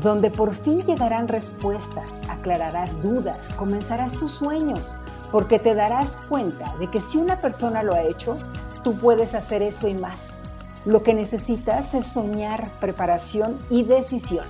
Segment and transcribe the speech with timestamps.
[0.00, 4.96] donde por fin llegarán respuestas, aclararás dudas, comenzarás tus sueños,
[5.30, 8.36] porque te darás cuenta de que si una persona lo ha hecho,
[8.82, 10.38] tú puedes hacer eso y más.
[10.84, 14.46] Lo que necesitas es soñar, preparación y decisión.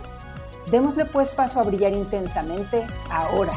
[0.71, 3.53] Démosle pues paso a brillar intensamente ahora.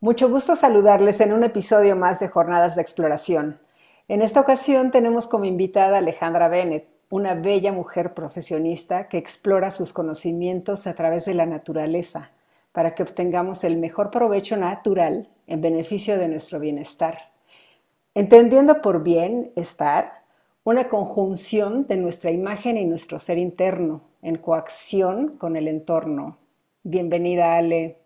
[0.00, 3.60] Mucho gusto saludarles en un episodio más de Jornadas de Exploración.
[4.08, 9.70] En esta ocasión tenemos como invitada a Alejandra Bennett, una bella mujer profesionista que explora
[9.70, 12.30] sus conocimientos a través de la naturaleza
[12.72, 17.18] para que obtengamos el mejor provecho natural en beneficio de nuestro bienestar.
[18.14, 20.22] Entendiendo por bienestar
[20.64, 26.38] una conjunción de nuestra imagen y nuestro ser interno en coacción con el entorno.
[26.82, 27.98] Bienvenida, Ale.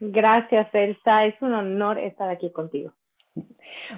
[0.00, 1.26] Gracias, Elsa.
[1.26, 2.94] Es un honor estar aquí contigo.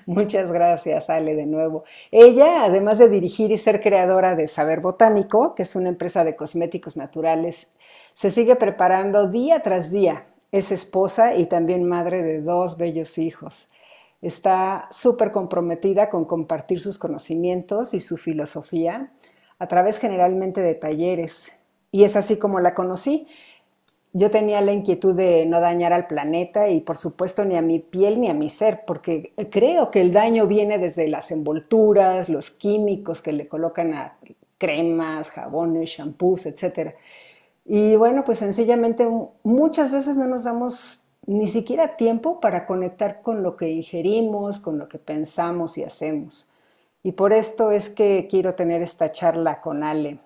[0.07, 1.85] Muchas gracias, Ale, de nuevo.
[2.11, 6.37] Ella, además de dirigir y ser creadora de Saber Botánico, que es una empresa de
[6.37, 7.69] cosméticos naturales,
[8.15, 10.27] se sigue preparando día tras día.
[10.53, 13.69] Es esposa y también madre de dos bellos hijos.
[14.23, 19.13] Está súper comprometida con compartir sus conocimientos y su filosofía
[19.59, 21.53] a través generalmente de talleres.
[21.91, 23.29] Y es así como la conocí
[24.17, 27.81] yo tenía la inquietud de no dañar al planeta y por supuesto ni a mi
[27.81, 32.51] piel ni a mi ser, porque creo que el daño viene desde las envolturas, los
[32.51, 34.17] químicos que le colocan a
[34.57, 36.95] cremas, jabones, shampoos, etc.
[37.65, 39.05] Y bueno, pues sencillamente
[39.43, 44.79] muchas veces no nos damos ni siquiera tiempo para conectar con lo que ingerimos, con
[44.79, 46.49] lo que pensamos y hacemos.
[47.03, 50.19] Y por esto es que quiero tener esta charla con Ale.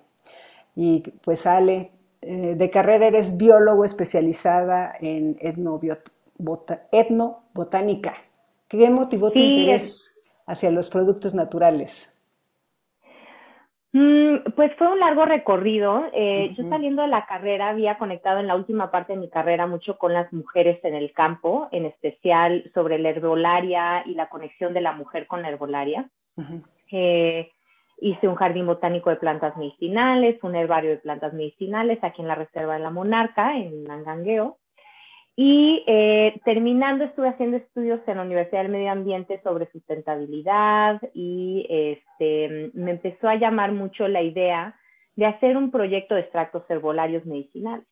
[0.76, 1.90] Y pues Ale,
[2.20, 8.14] eh, de carrera eres biólogo especializada en etnobotánica.
[8.68, 10.14] ¿Qué motivó tu interés
[10.46, 12.12] hacia los productos naturales?
[13.92, 16.04] Mm, pues fue un largo recorrido.
[16.12, 19.66] Eh, yo saliendo de la carrera había conectado en la última parte de mi carrera
[19.66, 24.74] mucho con las mujeres en el campo, en especial sobre la herbolaria y la conexión
[24.74, 26.10] de la mujer con la herbolaria.
[28.00, 32.34] Hice un jardín botánico de plantas medicinales, un herbario de plantas medicinales aquí en la
[32.34, 34.58] Reserva de la Monarca, en Nangangueo.
[35.40, 41.64] Y eh, terminando estuve haciendo estudios en la Universidad del Medio Ambiente sobre sustentabilidad y
[41.68, 44.74] este, me empezó a llamar mucho la idea
[45.14, 47.86] de hacer un proyecto de extractos herbolarios medicinales.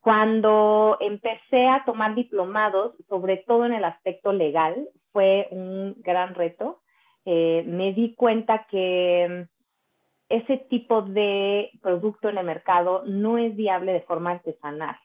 [0.00, 6.80] Cuando empecé a tomar diplomados, sobre todo en el aspecto legal, fue un gran reto
[7.24, 13.54] eh, me di cuenta que mm, ese tipo de producto en el mercado no es
[13.56, 14.96] viable de forma artesanal.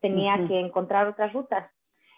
[0.00, 1.70] Tenía que encontrar otras rutas.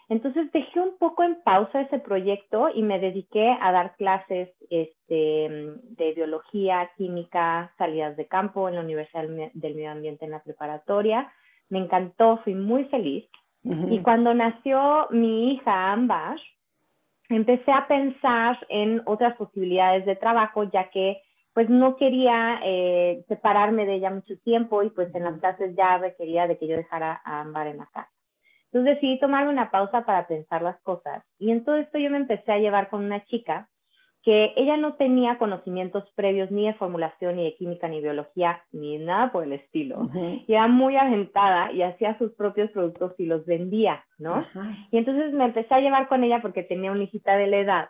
[0.07, 5.49] Entonces dejé un poco en pausa ese proyecto y me dediqué a dar clases este,
[5.49, 9.23] mm, de biología, química, salidas de campo en la Universidad
[9.53, 11.31] del Medio Ambiente en la preparatoria.
[11.69, 13.25] Me encantó, fui muy feliz.
[13.89, 16.37] Y cuando nació mi hija Ambar,
[17.29, 21.21] empecé a pensar en otras posibilidades de trabajo, ya que
[21.53, 25.97] pues no quería eh, separarme de ella mucho tiempo y pues en las clases ya
[25.97, 28.11] requería de que yo dejara a Ambar en la casa.
[28.65, 32.17] Entonces decidí tomar una pausa para pensar las cosas y en todo esto yo me
[32.17, 33.69] empecé a llevar con una chica
[34.25, 38.97] que ella no tenía conocimientos previos ni de formulación, ni de química, ni biología, ni
[38.97, 40.09] nada por el estilo.
[40.47, 44.43] Y era muy aventada y hacía sus propios productos y los vendía, ¿no?
[44.91, 47.89] Y entonces me empecé a llevar con ella porque tenía una hijita de la edad.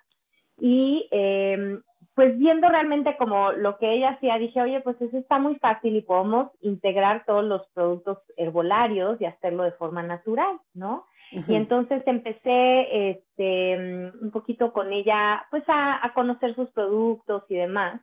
[0.60, 1.82] Y em,
[2.16, 5.96] pues viendo realmente como lo que ella hacía, dije, oye, pues eso está muy fácil
[5.96, 11.06] y podemos integrar todos los productos herbolarios y hacerlo de forma natural, ¿no?
[11.31, 18.01] Y entonces empecé este, un poquito con ella, pues a, conocer sus productos y demás.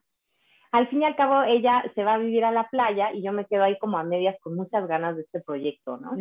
[0.70, 3.32] Al fin y al cabo, ella se va a vivir a la playa y yo
[3.32, 6.12] me quedo ahí como a medias con muchas ganas de este proyecto, ¿no?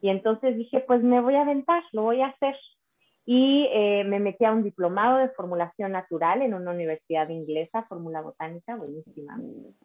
[0.00, 2.56] Y entonces dije, pues me voy a aventar, lo voy a hacer.
[3.24, 8.20] Y eh, me metí a un diplomado de formulación natural en una universidad inglesa, Fórmula
[8.20, 9.36] Botánica, buenísima.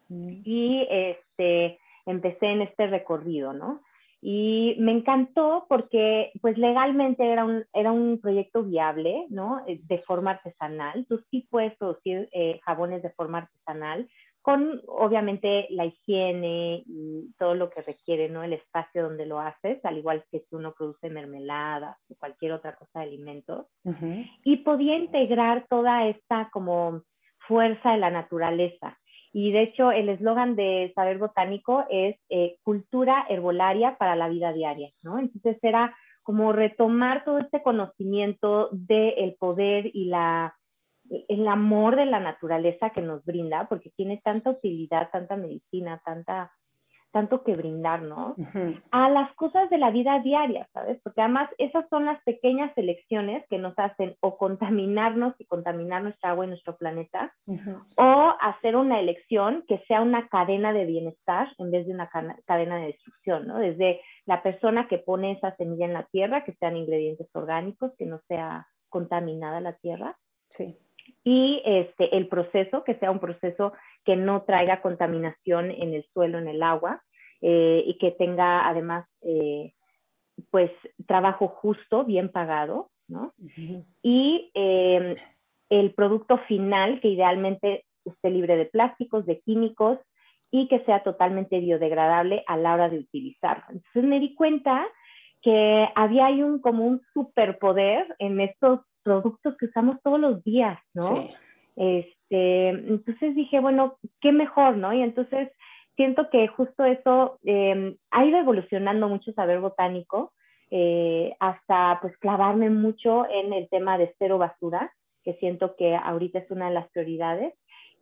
[0.08, 3.80] Y este, empecé en este recorrido, ¿no?
[4.24, 9.58] Y me encantó porque, pues legalmente era un, era un proyecto viable, ¿no?
[9.66, 11.04] Eh, de forma artesanal.
[11.08, 14.08] Tú sí puedes producir eh, jabones de forma artesanal
[14.42, 18.42] con obviamente la higiene y todo lo que requiere, ¿no?
[18.42, 22.74] El espacio donde lo haces, al igual que si uno produce mermeladas o cualquier otra
[22.74, 23.66] cosa de alimentos.
[24.44, 27.02] Y podía integrar toda esta como
[27.46, 28.98] fuerza de la naturaleza.
[29.32, 34.52] Y de hecho, el eslogan de Saber Botánico es eh, cultura herbolaria para la vida
[34.52, 35.18] diaria, ¿no?
[35.18, 40.54] Entonces era como retomar todo este conocimiento del poder y la
[41.28, 46.52] el amor de la naturaleza que nos brinda, porque tiene tanta utilidad, tanta medicina, tanta,
[47.12, 48.36] tanto que brindarnos,
[48.90, 50.98] a las cosas de la vida diaria, ¿sabes?
[51.02, 56.30] Porque además esas son las pequeñas elecciones que nos hacen o contaminarnos y contaminar nuestra
[56.30, 57.32] agua y nuestro planeta,
[57.96, 62.10] o hacer una elección que sea una cadena de bienestar en vez de una
[62.46, 63.58] cadena de destrucción, ¿no?
[63.58, 68.06] Desde la persona que pone esa semilla en la tierra, que sean ingredientes orgánicos, que
[68.06, 70.16] no sea contaminada la tierra.
[70.48, 70.81] Sí
[71.24, 73.72] y este, el proceso, que sea un proceso
[74.04, 77.02] que no traiga contaminación en el suelo, en el agua,
[77.40, 79.72] eh, y que tenga además, eh,
[80.50, 80.70] pues,
[81.06, 83.32] trabajo justo, bien pagado, ¿no?
[84.02, 85.16] Y em,
[85.68, 89.98] el producto final, que idealmente esté libre de plásticos, de químicos,
[90.50, 93.64] y que sea totalmente biodegradable a la hora de utilizarlo.
[93.70, 94.86] Entonces me di cuenta
[95.40, 100.78] que había ahí un, como un superpoder en estos productos que usamos todos los días,
[100.94, 101.28] ¿no?
[101.76, 104.92] Este, entonces dije, bueno, qué mejor, ¿no?
[104.92, 105.50] Y entonces
[105.96, 110.32] siento que justo eso em, ha ido evolucionando mucho saber botánico,
[110.70, 116.40] eh, hasta pues clavarme mucho en el tema de cero basura, que siento que ahorita
[116.40, 117.54] es una de las prioridades.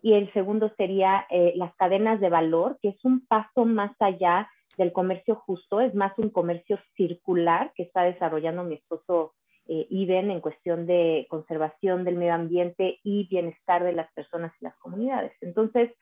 [0.02, 4.48] Y el segundo sería eh, las cadenas de valor, que es un paso más allá
[4.78, 9.34] del comercio justo, es más un comercio circular que está desarrollando mi esposo
[9.72, 14.64] eh, IBEN en cuestión de conservación del medio ambiente y bienestar de las personas y
[14.64, 15.32] las comunidades.
[15.40, 15.92] Entonces,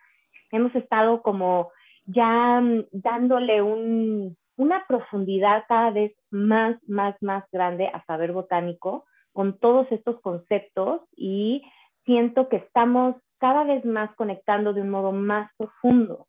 [0.51, 1.71] hemos estado como
[2.07, 9.05] ya mm, dándole una profundidad cada vez más, más, más grande a saber botánico
[9.35, 11.63] con todos estos conceptos y
[12.07, 16.27] siento que estamos cada vez más conectando de un modo más profundo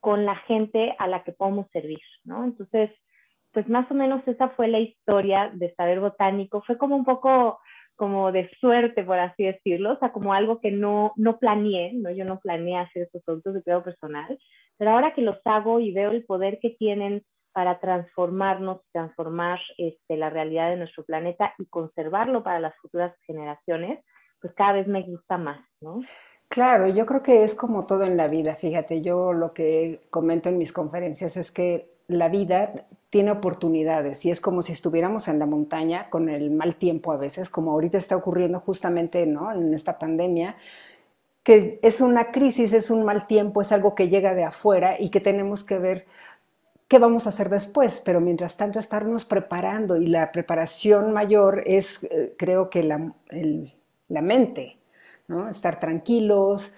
[0.00, 2.42] con la gente a la que podemos servir, ¿no?
[2.42, 2.90] Entonces,
[3.52, 6.62] pues más o menos esa fue la historia de Saber Botánico.
[6.66, 7.60] Fue como un poco
[7.96, 12.10] como de suerte, por así decirlo, o sea, como algo que no, no planeé, ¿no?
[12.10, 14.38] Yo no planeé hacer estos productos de cuidado personal,
[14.78, 17.22] pero ahora que los hago y veo el poder que tienen
[17.52, 24.02] para transformarnos, transformar este, la realidad de nuestro planeta y conservarlo para las futuras generaciones,
[24.40, 26.00] pues cada vez me gusta más, ¿no?
[26.48, 30.48] Claro, yo creo que es como todo en la vida, fíjate, yo lo que comento
[30.48, 32.72] en mis conferencias es que la vida
[33.12, 37.18] tiene oportunidades y es como si estuviéramos en la montaña con el mal tiempo a
[37.18, 39.52] veces, como ahorita está ocurriendo justamente ¿no?
[39.52, 40.56] en esta pandemia,
[41.42, 45.10] que es una crisis, es un mal tiempo, es algo que llega de afuera y
[45.10, 46.06] que tenemos que ver
[46.88, 52.04] qué vamos a hacer después, pero mientras tanto estarnos preparando y la preparación mayor es,
[52.04, 53.12] eh, creo que la,
[54.08, 54.78] la mente,
[55.28, 55.50] ¿no?
[55.50, 56.72] estar tranquilos,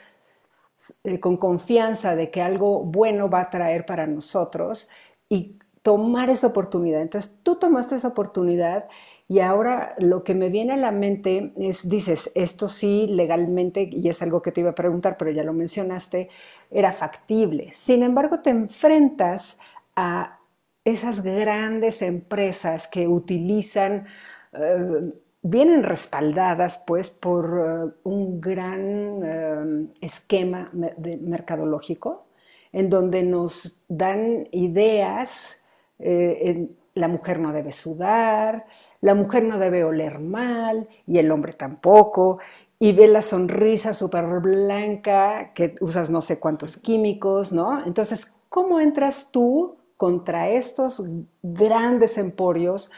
[1.05, 4.89] eh, con confianza de que algo bueno va a traer para nosotros
[5.29, 7.03] y tomar esa oportunidad.
[7.03, 8.89] Entonces tú tomaste esa oportunidad
[9.29, 14.09] y ahora lo que me viene a la mente es, dices, esto sí legalmente, y
[14.09, 16.31] es algo que te iba a preguntar, pero ya lo mencionaste,
[16.71, 17.71] era factible.
[17.71, 19.59] Sin embargo, te enfrentas
[19.95, 20.41] a
[20.87, 24.07] esas grandes empresas que utilizan,
[24.55, 32.25] eh, vienen respaldadas pues por eh, un gran eh, esquema de mercadológico
[32.73, 35.61] en donde nos dan ideas
[35.99, 38.67] eh, la mujer no debe sudar,
[39.01, 42.39] la mujer no debe oler mal y el hombre tampoco,
[42.79, 47.85] y ve la sonrisa súper blanca que usas no sé cuántos químicos, ¿no?
[47.85, 51.03] Entonces, ¿cómo entras tú contra estos
[51.43, 52.91] grandes emporios?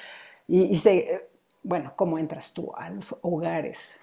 [0.46, 0.78] Y,
[1.62, 4.00] bueno, ¿cómo entras tú a los hogares?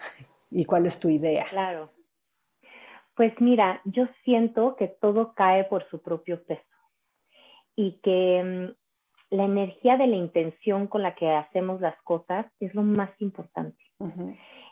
[0.51, 1.45] ¿Y cuál es tu idea?
[1.49, 1.89] Claro.
[3.15, 6.61] Pues mira, yo siento que todo cae por su propio peso
[7.75, 8.82] y que mm,
[9.33, 13.83] la energía de la intención con la que hacemos las cosas es lo más importante.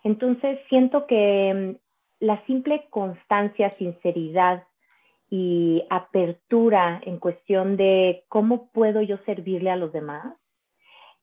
[0.04, 4.64] Entonces, siento que mm, la simple constancia, sinceridad
[5.30, 10.36] y apertura en cuestión de cómo puedo yo servirle a los demás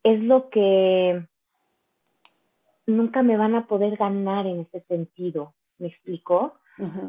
[0.03, 1.23] es lo que
[2.87, 5.55] nunca me van a poder ganar en ese sentido.
[5.79, 6.55] ¿Me explico?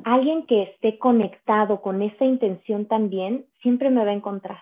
[0.04, 4.60] Alguien que esté conectado con esa intención también siempre me va a encontrar.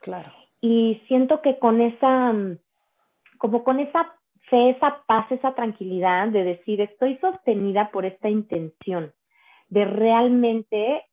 [0.00, 0.32] Claro.
[0.68, 2.58] Y siento que con esa, mm,
[3.38, 4.12] como con esa
[4.50, 9.12] fe, esa paz, esa tranquilidad de decir, estoy sostenida por esta intención,
[9.68, 11.04] de realmente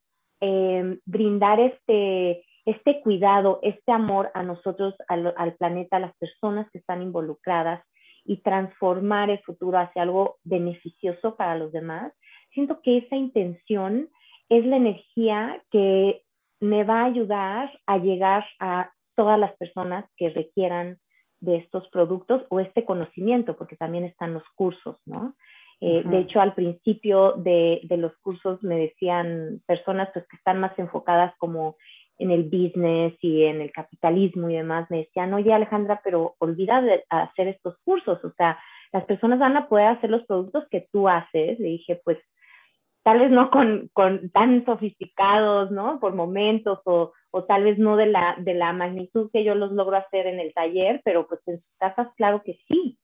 [0.41, 6.69] em, brindar este, este cuidado, este amor a nosotros, al, al, planeta, a las personas
[6.71, 7.85] que están involucradas
[8.25, 12.11] y transformar el futuro hacia algo beneficioso para los demás,
[12.53, 14.09] siento que esa intención
[14.49, 16.23] es la energía que
[16.59, 20.97] me va a ayudar a llegar a todas las personas que requieran
[21.39, 25.35] de estos productos o este conocimiento, porque también están los cursos, ¿no?
[25.81, 30.59] Eh, de hecho, al principio de, de, los cursos me decían personas pues, que están
[30.59, 31.75] más enfocadas como
[32.17, 36.81] en el business y en el capitalismo y demás, me decían, oye Alejandra, pero olvida
[36.81, 38.57] de hacer estos cursos, o sea,
[38.93, 41.59] las personas van a poder hacer los productos que tú haces.
[41.59, 42.19] Le dije, pues
[43.03, 45.99] tal vez no con, con tan sofisticados, ¿no?
[45.99, 49.71] Por momentos o, o, tal vez no de la, de la magnitud que yo los
[49.71, 52.99] logro hacer en el taller, pero pues en sus casas claro que sí.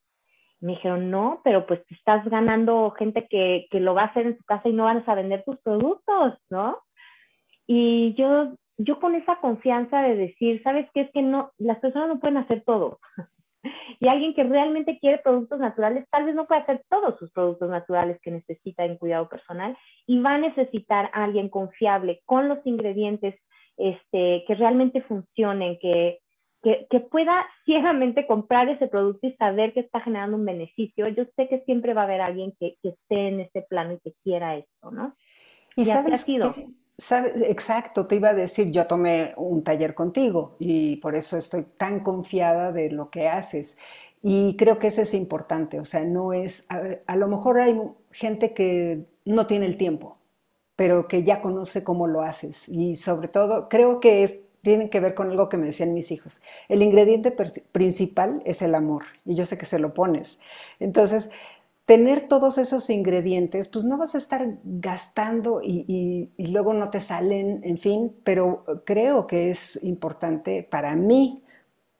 [0.61, 4.27] Me dijeron, no, pero pues te estás ganando gente que, que lo va a hacer
[4.27, 6.77] en su casa y no van a vender tus productos, ¿no?
[7.65, 11.01] Y yo, yo con esa confianza de decir, ¿sabes qué?
[11.01, 12.99] Es que no, las personas no pueden hacer todo.
[13.99, 17.69] Y alguien que realmente quiere productos naturales, tal vez no puede hacer todos sus productos
[17.69, 22.59] naturales que necesita en cuidado personal y va a necesitar a alguien confiable con los
[22.65, 23.35] ingredientes
[23.79, 26.19] este, que realmente funcionen, que,
[26.61, 31.07] que, que, pueda ciegamente comprar ese producto y saber que está generando un beneficio.
[31.07, 33.99] Yo sé que siempre va a haber alguien que, que esté en ese plano y
[33.99, 35.15] que quiera esto, ¿no?
[35.75, 36.53] Y, sabes ha sido.
[37.47, 42.01] Exacto, te iba a decir, yo tomé un taller contigo y por eso estoy tan
[42.01, 43.77] confiada de lo que haces.
[44.21, 47.79] Y creo que eso es importante, o sea, no es, a, lo mejor hay
[48.11, 50.18] gente que no tiene el tiempo,
[50.79, 52.69] pero que ya conoce cómo lo haces.
[52.69, 56.09] Y sobre todo, creo que es, tiene que ver con algo que me decían mis
[56.09, 56.41] hijos.
[56.69, 57.35] El ingrediente
[57.73, 60.39] principal es el amor, y yo sé que se lo pones.
[60.79, 61.31] Entonces,
[61.83, 67.59] tener todos esos ingredientes, pues no vas a estar gastando y, luego no te salen,
[67.65, 71.43] en fin, pero creo que es importante para mí,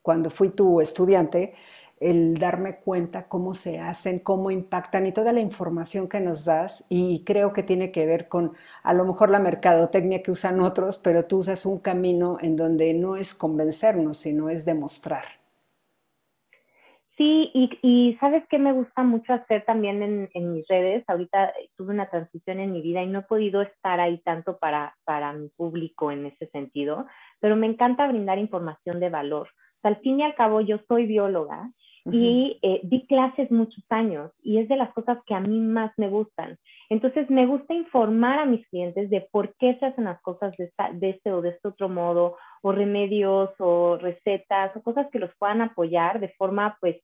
[0.02, 1.54] cuando fui tu estudiante,
[2.00, 6.86] el darme cuenta cómo se hacen, cómo impactan y toda la información que nos das
[6.90, 8.54] y creo que tiene que ver con
[8.84, 12.94] a lo mejor la mercadotecnia que usan otros, pero tú usas un camino en donde
[12.94, 15.40] no es convencernos, sino es demostrar.
[17.18, 21.04] Sí, y, sabes qué me gusta mucho hacer también en, mis redes.
[21.06, 24.96] Ahorita tuve una transición en mi vida y no he podido estar ahí tanto para,
[25.04, 27.08] para mi público en ese sentido,
[27.42, 29.50] pero me encanta brindar información de valor.
[29.84, 31.74] al fin y al cabo, yo soy bióloga
[32.06, 35.92] y eh, di clases muchos años y es de las cosas que a mí más
[35.98, 36.58] me gustan.
[36.90, 40.72] Entonces, me gusta informar a mis clientes de por qué se hacen las cosas de,
[40.94, 45.32] de este o de este otro modo, o remedios o recetas o cosas que los
[45.38, 46.98] puedan apoyar de forma, pues,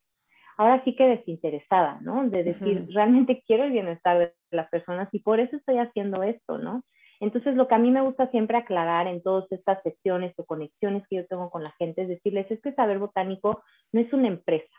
[0.58, 2.28] ahora sí que desinteresada, ¿no?
[2.30, 6.58] De decir, realmente quiero el bienestar de las personas y por eso estoy haciendo esto,
[6.58, 6.84] ¿no?
[7.20, 11.04] Entonces, lo que a mí me gusta siempre aclarar en todas estas sesiones o conexiones
[11.10, 14.28] que yo tengo con la gente es decirles, es que Saber Botánico no es una
[14.28, 14.74] empresa,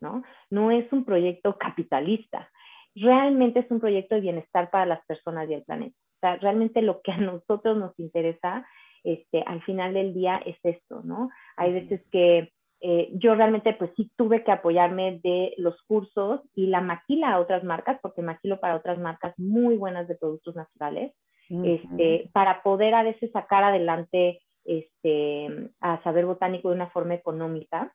[0.00, 0.22] ¿no?
[0.50, 2.50] No es un proyecto capitalista.
[2.94, 5.96] Realmente es un proyecto de bienestar para las personas y el planeta.
[5.96, 8.66] O sea, realmente lo que a nosotros nos interesa,
[9.04, 11.30] este, al final del día es esto, ¿no?
[11.56, 12.52] Hay veces que
[12.82, 17.40] eh, yo realmente pues sí tuve que apoyarme de los cursos y la maquila a
[17.40, 21.12] otras marcas, porque maquilo para otras marcas muy buenas de productos naturales,
[21.64, 27.92] este, para poder a veces sacar adelante este, a saber botánico de una forma económica.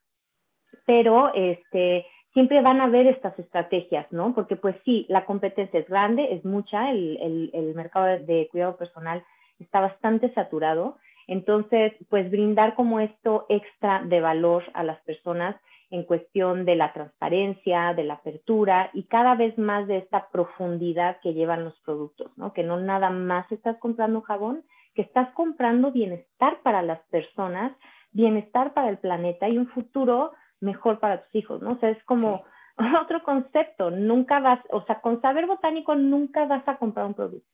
[0.85, 4.33] Pero este, siempre van a haber estas estrategias, ¿no?
[4.33, 8.77] Porque pues sí, la competencia es grande, es mucha, el, el, el mercado de cuidado
[8.77, 9.23] personal
[9.59, 15.55] está bastante saturado entonces, pues brindar como esto extra de valor a las personas
[15.89, 21.19] en cuestión de la transparencia, de la apertura y cada vez más de esta profundidad
[21.21, 22.53] que llevan los productos, ¿no?
[22.53, 24.63] Que no nada más estás comprando jabón,
[24.93, 27.71] que estás comprando bienestar para las personas,
[28.11, 31.73] bienestar para el planeta y un futuro mejor para tus hijos, ¿no?
[31.73, 32.43] O sea, es como
[33.01, 37.49] otro concepto, nunca vas, o sea, con saber botánico nunca vas a comprar un producto.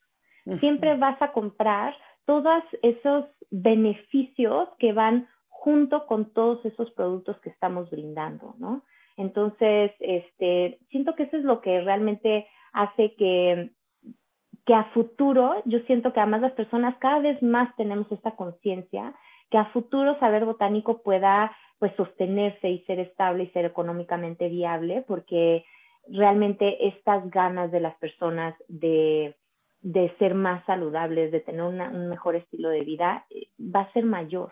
[0.59, 7.51] Siempre vas a comprar todos esos beneficios que van junto con todos esos productos que
[7.51, 8.83] estamos brindando, ¿no?
[9.17, 13.71] Entonces, este, siento que eso es lo que realmente hace que,
[14.65, 19.13] que a futuro, yo siento que además las personas cada vez más tenemos esta conciencia,
[19.51, 25.03] que a futuro saber botánico pueda pues sostenerse y ser estable y ser económicamente viable,
[25.07, 25.65] porque
[26.07, 29.35] realmente estas ganas de las personas de
[29.81, 34.05] de ser más saludables, de tener un mejor estilo de vida, eh, va a ser
[34.05, 34.51] mayor.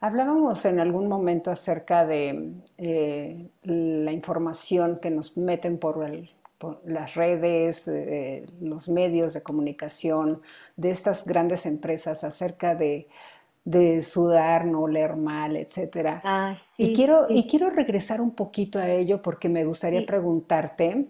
[0.00, 5.98] Hablábamos en algún momento acerca de eh, la información que nos meten por
[6.84, 7.90] las redes,
[8.60, 10.42] los medios de comunicación
[10.76, 13.08] de estas grandes empresas acerca de,
[14.02, 16.20] sudar, no oler mal, etcétera.
[16.24, 21.08] Ah, y, quiero, y quiero regresar un poquito a ello porque me gustaría preguntarte,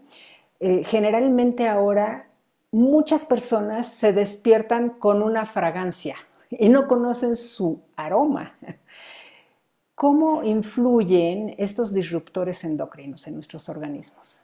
[0.61, 2.29] eh, generalmente ahora
[2.73, 6.17] muchas personas se despiertan con una fragancia
[6.51, 8.55] y no conocen su aroma.
[9.95, 14.43] ¿Cómo influyen estos disruptores endocrinos en nuestros organismos?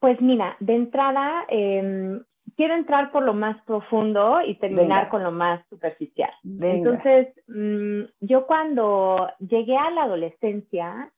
[0.00, 2.24] Pues mira, de entrada, em,
[2.56, 6.32] quiero entrar por lo más profundo y terminar con lo más superficial.
[6.44, 11.10] Entonces, mm, yo cuando llegué a la adolescencia,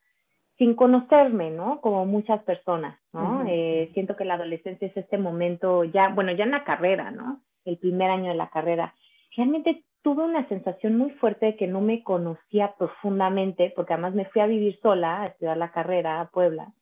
[0.59, 1.81] sin conocerme, ¿no?
[1.81, 3.45] Como muchas personas, ¿no?
[3.49, 7.41] Eh, siento que la adolescencia es este momento ya, bueno, ya en la carrera, ¿no?
[7.65, 8.95] El primer año de la carrera.
[9.37, 14.27] Realmente tuve una sensación muy fuerte de que no me conocía profundamente, porque además me
[14.27, 16.73] fui a vivir sola, a estudiar la carrera a Puebla.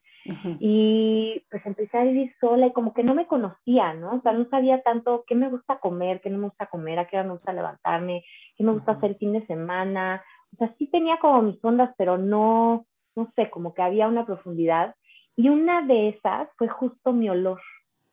[0.58, 4.16] Y pues empecé a vivir sola y como que no me conocía, ¿no?
[4.16, 7.06] O sea, no sabía tanto qué me gusta comer, qué no me gusta comer, a
[7.06, 8.24] qué hora me gusta levantarme,
[8.56, 10.22] qué me gusta hacer el fin de semana.
[10.52, 12.86] O sea, sí tenía como mis ondas, pero no,
[13.16, 14.94] no sé, como que había una profundidad.
[15.36, 17.60] Y una de esas fue justo mi olor.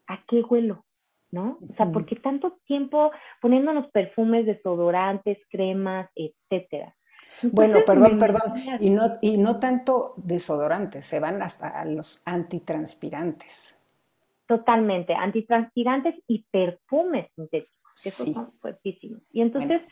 [0.08, 0.86] ¿A qué huelo?
[1.30, 1.58] ¿No?
[1.70, 3.12] O sea, ¿por qué tanto tiempo
[3.42, 6.96] poniéndonos perfumes, desodorantes, cremas, etcétera?
[7.52, 8.54] bueno, perdón, perdón.
[8.80, 13.80] Y no, y no tanto desodorantes, se van hasta a los antitranspirantes.
[14.48, 19.22] Totalmente, antitranspirantes y perfumes sintéticos, que son fuertísimos.
[19.32, 19.86] Y entonces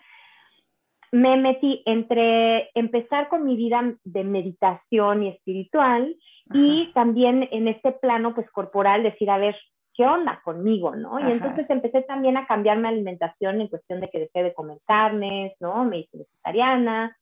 [1.11, 6.15] me metí entre empezar con mi vida de meditación y espiritual
[6.53, 9.55] y también en este plano pues corporal decir, a ver,
[9.95, 11.19] ¿qué onda conmigo, no?
[11.19, 14.77] Y entonces empecé también a cambiar mi alimentación en cuestión de que dejé de comer
[14.85, 15.85] carnes, ¿no?
[15.85, 17.17] Me hice vegetariana,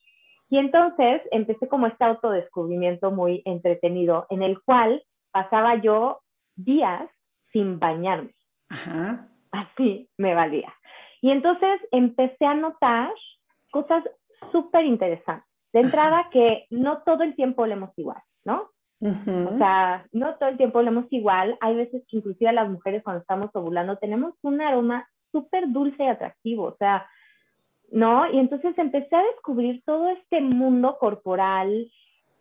[0.53, 6.19] y entonces empecé como este autodescubrimiento muy entretenido, en el cual pasaba yo
[6.55, 7.09] días
[7.51, 8.35] sin bañarme.
[9.51, 10.71] Así me valía.
[11.23, 13.11] Y entonces empecé a notar
[13.71, 14.03] cosas
[14.51, 15.49] súper interesantes.
[15.73, 18.69] De entrada, que no todo el tiempo olemos igual, ¿no?
[19.01, 21.57] O sea, no todo el tiempo olemos igual.
[21.61, 26.09] Hay veces que inclusive las mujeres cuando estamos ovulando tenemos un aroma súper dulce y
[26.09, 26.65] atractivo.
[26.65, 27.09] O sea,
[27.93, 28.29] ¿no?
[28.31, 31.87] Y entonces empecé a descubrir todo este mundo corporal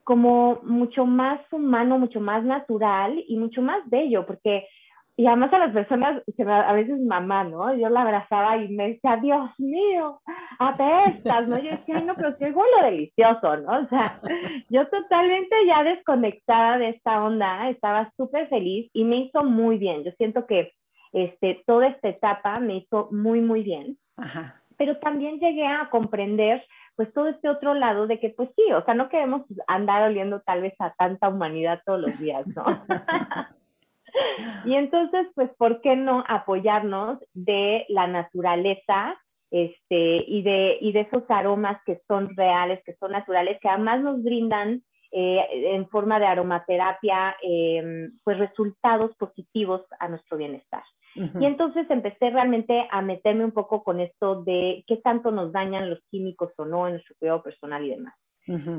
[0.03, 4.67] como mucho más humano, mucho más natural y mucho más bello, porque,
[5.15, 7.73] y además a las personas, a veces mamá, ¿no?
[7.77, 10.21] Yo la abrazaba y me decía, Dios mío,
[10.59, 11.59] apestas, ¿no?
[11.59, 13.81] Yo decía, no, pero qué lo delicioso, ¿no?
[13.81, 14.21] O sea,
[14.71, 20.03] yo totalmente ya desconectada de esta onda, estaba súper feliz y me hizo muy bien.
[20.03, 20.73] Yo siento que
[21.13, 23.99] este, toda esta etapa me hizo muy, muy bien.
[24.17, 26.67] Ajá pero también llegué a comprender
[26.97, 30.41] pues todo este otro lado de que pues sí, o sea, no queremos andar oliendo
[30.41, 32.65] tal vez a tanta humanidad todos los días, ¿no?
[34.65, 39.17] y entonces, pues, ¿por qué no apoyarnos de la naturaleza
[39.53, 44.03] este, y, de, y de esos aromas que son reales, que son naturales, que además
[44.03, 50.83] nos brindan eh, en forma de aromaterapia, eh, pues resultados positivos a nuestro bienestar.
[51.15, 55.91] Y entonces empecé realmente a meterme un poco con esto de qué tanto nos dañan
[55.91, 58.15] los químicos o no en nuestro cuidado personal y demás.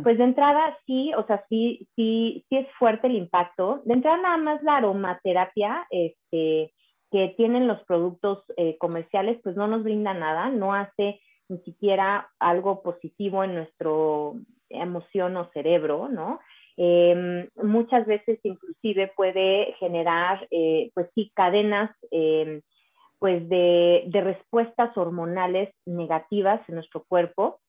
[0.04, 3.82] Pues de entrada sí, o sea, sí, sí, sí es fuerte el impacto.
[3.86, 6.74] De entrada nada más la aromaterapia este,
[7.12, 12.30] que tienen los productos eh, comerciales, pues no nos brinda nada, no hace ni siquiera
[12.40, 14.36] algo positivo en nuestro
[14.70, 16.40] emoción o cerebro, ¿no?
[16.76, 22.62] Em, muchas veces inclusive puede generar, eh, pues sí, cadenas em,
[23.20, 27.60] pues de, de, respuestas hormonales negativas en nuestro cuerpo.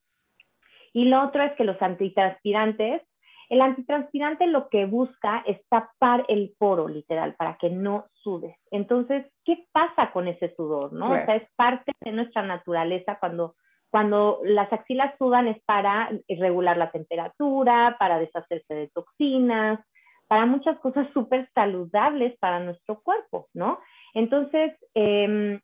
[0.92, 3.02] Y lo otro es que los antitranspirantes,
[3.50, 8.56] el antitranspirante lo que busca es tapar el poro, literal, para que no sudes.
[8.70, 10.92] Entonces, ¿qué pasa con ese sudor?
[10.92, 11.06] ¿no?
[11.06, 13.54] O sea, es parte de nuestra naturaleza cuando
[13.94, 19.78] cuando las axilas sudan es para regular la temperatura, para deshacerse de toxinas,
[20.26, 23.78] para muchas cosas súper saludables para nuestro cuerpo, ¿no?
[24.14, 25.60] Entonces, em,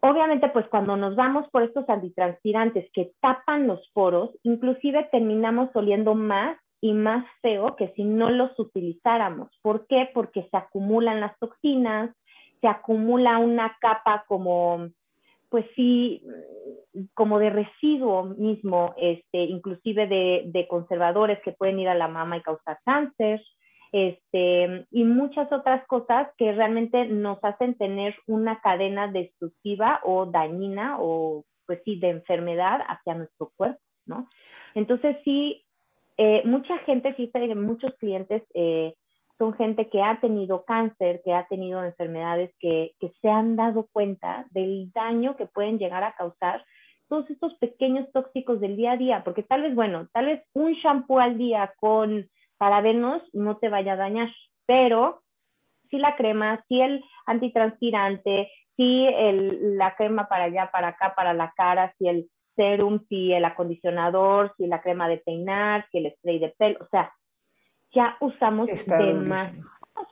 [0.00, 6.16] obviamente, pues cuando nos vamos por estos antitranspirantes que tapan los poros, inclusive terminamos oliendo
[6.16, 9.56] más y más feo que si no los utilizáramos.
[9.62, 10.10] ¿Por qué?
[10.12, 12.10] Porque se acumulan las toxinas,
[12.60, 14.88] se acumula una capa como
[15.48, 16.22] pues sí,
[17.14, 22.42] como de residuo mismo, este, inclusive de, conservadores que pueden ir a la mama y
[22.42, 23.42] causar cáncer,
[23.92, 30.96] este, y muchas otras cosas que realmente nos hacen tener una cadena destructiva o dañina
[30.98, 34.28] o, pues sí, de enfermedad hacia nuestro cuerpo, ¿no?
[34.74, 35.64] Entonces sí,
[36.18, 38.94] eh, mucha gente, fíjate, muchos clientes, eh,
[39.38, 43.86] son gente que ha tenido cáncer, que ha tenido enfermedades, que, que se han dado
[43.92, 46.64] cuenta del daño que pueden llegar a causar
[47.08, 50.72] todos estos pequeños tóxicos del día a día, porque tal vez, bueno, tal vez un
[50.72, 54.32] shampoo al día con parabenos no te vaya a dañar,
[54.66, 55.22] pero
[55.90, 61.32] si la crema, si el antitranspirante, si el, la crema para allá, para acá, para
[61.32, 66.12] la cara, si el serum, si el acondicionador, si la crema de peinar, si el
[66.16, 67.12] spray de pelo, o sea,
[67.96, 69.64] ya usamos demasiados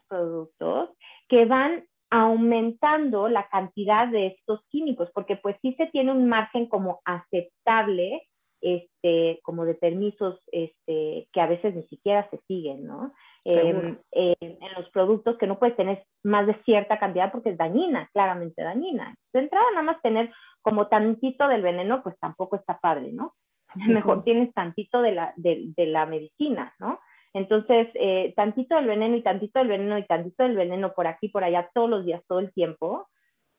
[0.09, 0.90] productos
[1.29, 6.66] que van aumentando la cantidad de estos químicos, porque pues sí se tiene un margen
[6.66, 8.27] como aceptable,
[8.62, 13.12] este, como de permisos este, que a veces ni siquiera se siguen, ¿no?
[13.44, 18.09] Em, en los productos que no puedes tener más de cierta cantidad porque es dañina,
[18.14, 19.14] claramente dañina.
[19.35, 23.35] De entrada nada más tener como tantito del veneno, pues tampoco está padre, ¿no?
[23.75, 27.01] Mejor tienes tantito de la, de, de la medicina, ¿no?
[27.35, 31.29] Entonces, eh, tantito del veneno y tantito del veneno y tantito del veneno por aquí,
[31.29, 33.09] por allá, todos los días, todo el tiempo,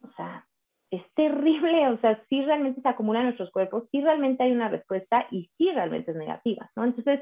[0.02, 0.48] o sea,
[0.92, 4.70] es terrible, o sea, sí realmente se acumula en nuestros cuerpos, sí realmente hay una
[4.70, 6.86] respuesta y sí realmente es negativa, ¿no?
[6.86, 7.20] Entonces,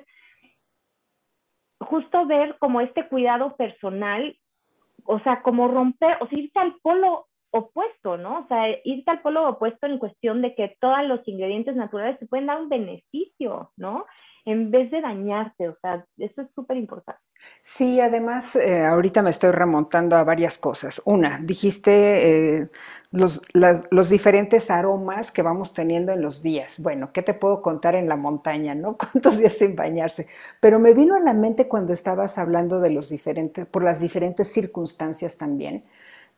[1.80, 4.38] justo ver como este cuidado personal,
[5.06, 8.40] o sea, como romper, o sea, irse al polo opuesto, ¿no?
[8.40, 12.28] O sea, irse al polo opuesto en cuestión de que todos los ingredientes naturales se
[12.28, 14.06] pueden dar un beneficio, ¿no?
[14.46, 17.22] En vez de dañarte, o sea, eso es súper importante.
[17.62, 21.02] Sí, además, eh, ahorita me estoy remontando a varias cosas.
[21.06, 22.70] Una, dijiste eh,
[23.12, 23.40] los,
[24.10, 26.80] diferentes aromas que vamos teniendo en los días.
[26.80, 28.98] Bueno, ¿qué te puedo contar en la montaña, no?
[29.14, 30.28] ¿Cuántos días sin bañarse?
[30.60, 34.52] Pero me vino a la mente cuando estabas hablando de los diferentes, por las diferentes
[34.52, 35.86] circunstancias también.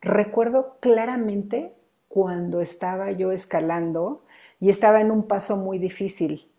[0.01, 1.73] Recuerdo claramente
[2.07, 4.23] cuando estaba yo escalando
[4.59, 6.49] y estaba en un paso muy difícil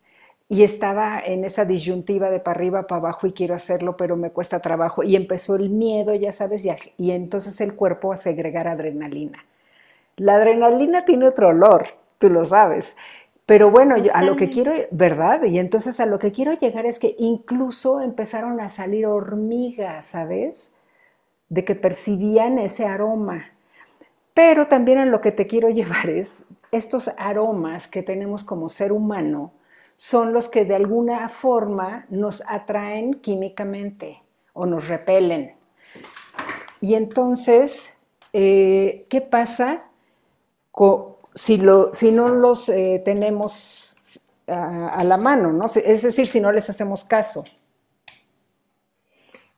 [0.48, 4.30] y estaba en esa disyuntiva de para arriba, para abajo y quiero hacerlo, pero me
[4.30, 5.02] cuesta trabajo.
[5.02, 9.44] Y empezó el miedo, ya sabes, y, y entonces el cuerpo a segregar adrenalina.
[10.16, 12.96] La adrenalina tiene otro olor, tú lo sabes.
[13.46, 15.44] Pero bueno, a lo que quiero, ¿verdad?
[15.44, 20.74] Y entonces a lo que quiero llegar es que incluso empezaron a salir hormigas, ¿sabes?
[21.48, 23.52] De que percibían ese aroma.
[24.34, 28.92] Pero también a lo que te quiero llevar es estos aromas que tenemos como ser
[28.92, 29.52] humano,
[29.96, 35.54] son los que de alguna forma nos atraen químicamente o nos repelen.
[36.80, 37.96] Y entonces,
[38.32, 39.84] eh, ¿qué pasa
[41.34, 43.96] si, no los eh, tenemos
[44.46, 45.52] a, la mano?
[45.52, 45.64] ¿no?
[45.64, 47.44] Es decir, si no les hacemos caso.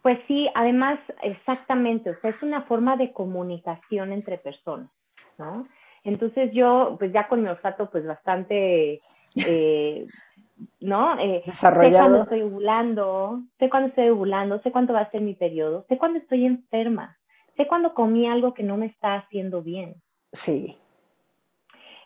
[0.03, 4.89] Pues sí, además, exactamente, o sea, es una forma de comunicación entre personas,
[5.37, 5.65] ¿no?
[6.05, 9.03] Entonces yo, pues ya con mi olfato, pues bastante
[9.35, 10.07] eh,
[10.81, 11.19] ¿no?
[11.19, 15.35] Eh, sé cuándo estoy ovulando, sé cuándo estoy ovulando, sé cuándo va a ser mi
[15.35, 17.19] periodo, sé cuándo estoy enferma,
[17.57, 19.97] sé cuándo comí algo que no me está haciendo bien.
[20.33, 20.77] Sí.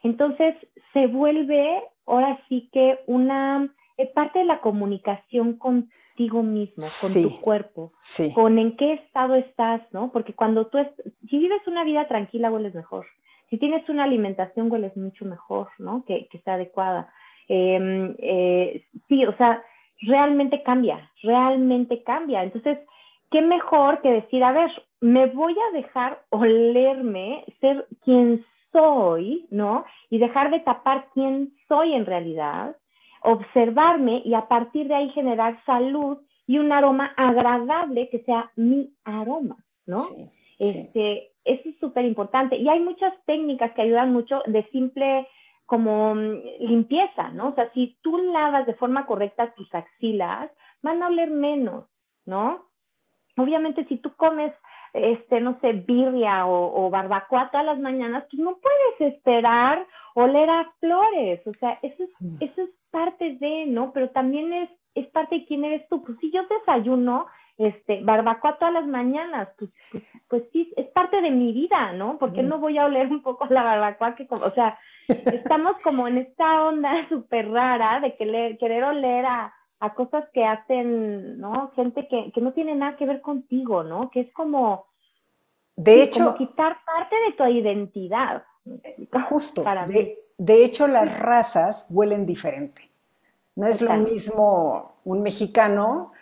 [0.02, 0.54] Entonces
[0.92, 7.40] se vuelve ahora sí que una eh, parte de la comunicación contigo mismo, con tu
[7.40, 7.92] cuerpo,
[8.34, 10.10] con en qué estado estás, ¿no?
[10.12, 10.78] Porque cuando tú,
[11.28, 13.06] si vives una vida tranquila, hueles mejor.
[13.50, 16.04] Si tienes una alimentación, hueles mucho mejor, ¿no?
[16.06, 17.12] Que, que está adecuada.
[17.54, 19.62] Em, eh, sí, o sea,
[20.00, 22.42] realmente cambia, realmente cambia.
[22.42, 22.78] Entonces,
[23.30, 24.70] ¿qué mejor que decir, a ver,
[25.02, 29.84] me voy a dejar olerme, ser quien soy, ¿no?
[30.08, 32.74] Y dejar de tapar quién soy en realidad,
[33.22, 38.94] observarme y a partir de ahí generar salud y un aroma agradable que sea mi
[39.04, 40.00] aroma, ¿no?
[40.58, 42.56] este, Eso es súper importante.
[42.56, 45.28] Y hay muchas técnicas que ayudan mucho de simple
[45.72, 47.48] como mm, limpieza, ¿no?
[47.48, 50.50] O sea, si tú lavas de forma correcta tus axilas,
[50.82, 51.86] van a oler menos,
[52.26, 52.66] ¿no?
[53.38, 54.52] Obviamente, si tú comes,
[54.92, 60.70] este, no sé, birria o, barbacoa todas las mañanas, pues no puedes esperar oler a
[60.78, 62.36] flores, o sea, eso es, mm.
[62.40, 63.94] eso es parte de, ¿no?
[63.94, 66.04] Pero también es, es parte de quién eres tú.
[66.04, 71.22] Pues si yo desayuno, este, barbacoa todas las mañanas, pues, pues, pues sí, es parte
[71.22, 72.18] de mi vida, ¿no?
[72.18, 76.08] Porque no voy a oler un poco la barbacoa que, como, o sea, estamos como
[76.08, 79.54] en esta onda súper rara de que querer oler a,
[79.96, 81.72] cosas que hacen, ¿no?
[81.74, 84.10] Gente que, no tiene nada que ver contigo, ¿no?
[84.10, 84.86] Que es como,
[85.74, 88.44] de hecho, como quitar parte de tu identidad.
[89.28, 89.64] Justo.
[90.38, 92.90] de, hecho, las razas huelen diferente.
[93.56, 96.12] No es lo mismo un mexicano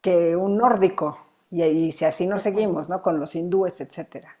[0.00, 1.18] que un nórdico.
[1.50, 3.02] Y, y si así nos seguimos, ¿no?
[3.02, 4.38] Con los hindúes, etcétera.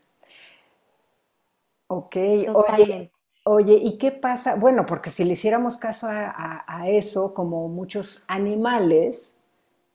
[1.92, 2.16] Ok,
[2.54, 3.10] oye,
[3.52, 4.54] Oye, ¿y qué pasa?
[4.54, 9.34] Bueno, porque si le hiciéramos caso a, eso, como muchos animales,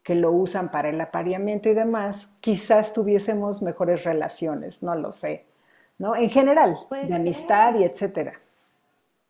[0.03, 5.45] que lo usan para el apareamiento y demás, quizás tuviésemos mejores relaciones, no lo sé,
[5.97, 6.17] ¿no?
[6.17, 8.33] En general, de amistad y etcétera.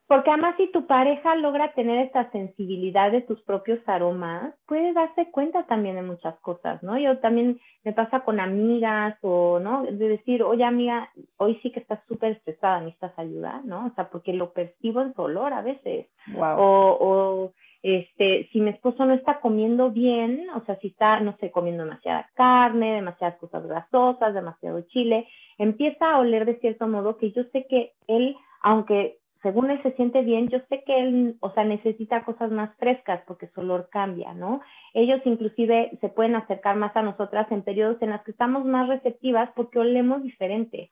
[0.08, 5.32] Porque además si tu pareja logra tener esta sensibilidad de tus propios aromas, puedes darse
[5.32, 6.98] cuenta también de muchas cosas, ¿no?
[7.00, 9.84] Yo también me pasa con amigas o, ¿no?
[9.84, 13.88] De decir, oye amiga, hoy sí que estás súper estresada, necesitas ayuda, ¿no?
[13.88, 16.08] O sea, porque lo percibo en tu olor a veces.
[16.34, 16.60] Wow.
[16.60, 21.36] O, o este, si mi esposo no está comiendo bien, o sea, si está, no
[21.38, 27.18] sé, comiendo demasiada carne, demasiadas cosas grasosas, demasiado chile, empieza a oler de cierto modo
[27.18, 31.38] que yo sé que él, aunque según él se siente bien, yo sé que él,
[31.40, 34.62] o sea, necesita cosas más frescas porque su olor cambia, ¿no?
[34.96, 38.88] Ellos inclusive se pueden acercar más a nosotras en periodos en los que estamos más
[38.88, 40.90] receptivas porque olemos diferente.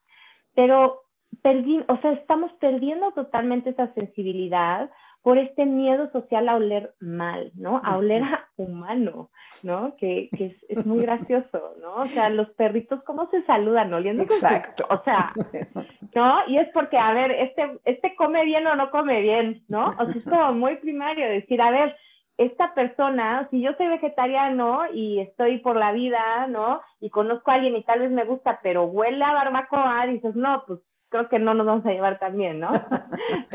[0.53, 1.01] Pero
[1.41, 4.91] perdí, o sea, estamos perdiendo totalmente esa sensibilidad
[5.23, 7.81] por este miedo social a oler mal, ¿no?
[7.83, 9.29] A oler a humano,
[9.63, 9.95] ¿no?
[9.95, 11.95] Que, que es, muy gracioso, ¿no?
[11.95, 13.93] O sea, los perritos, ¿cómo se saludan?
[13.93, 14.85] Oliendo Exacto.
[14.89, 15.31] o sea,
[16.13, 16.39] ¿no?
[16.47, 19.95] Y es porque, a ver, este, este come bien o no come bien, ¿no?
[19.97, 21.95] O sea, es como muy primario decir, a ver,
[22.37, 26.81] esta persona, si yo soy vegetariano y estoy por la vida, ¿no?
[26.99, 30.65] Y conozco a alguien y tal vez me gusta, pero huele a barbacoa, dices, no,
[30.67, 30.81] pues
[31.13, 32.71] creo que no nos vamos a llevar tan bien, ¿no?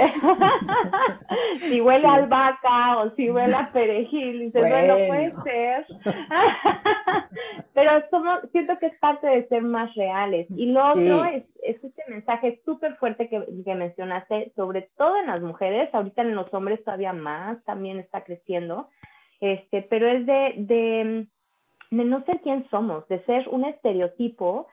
[1.61, 5.87] si huele a albahaca o si huele a perejil, dices, bueno, puede ser.
[7.75, 7.91] Pero
[8.53, 10.47] siento que es parte de ser más reales.
[10.51, 15.41] Y lo otro es, este mensaje súper fuerte que, que, mencionaste, sobre todo en las
[15.41, 18.89] mujeres, ahorita en los hombres todavía más, también está creciendo,
[19.41, 21.27] este, pero es de, de,
[21.91, 24.69] de no ser quién somos, de ser un estereotipo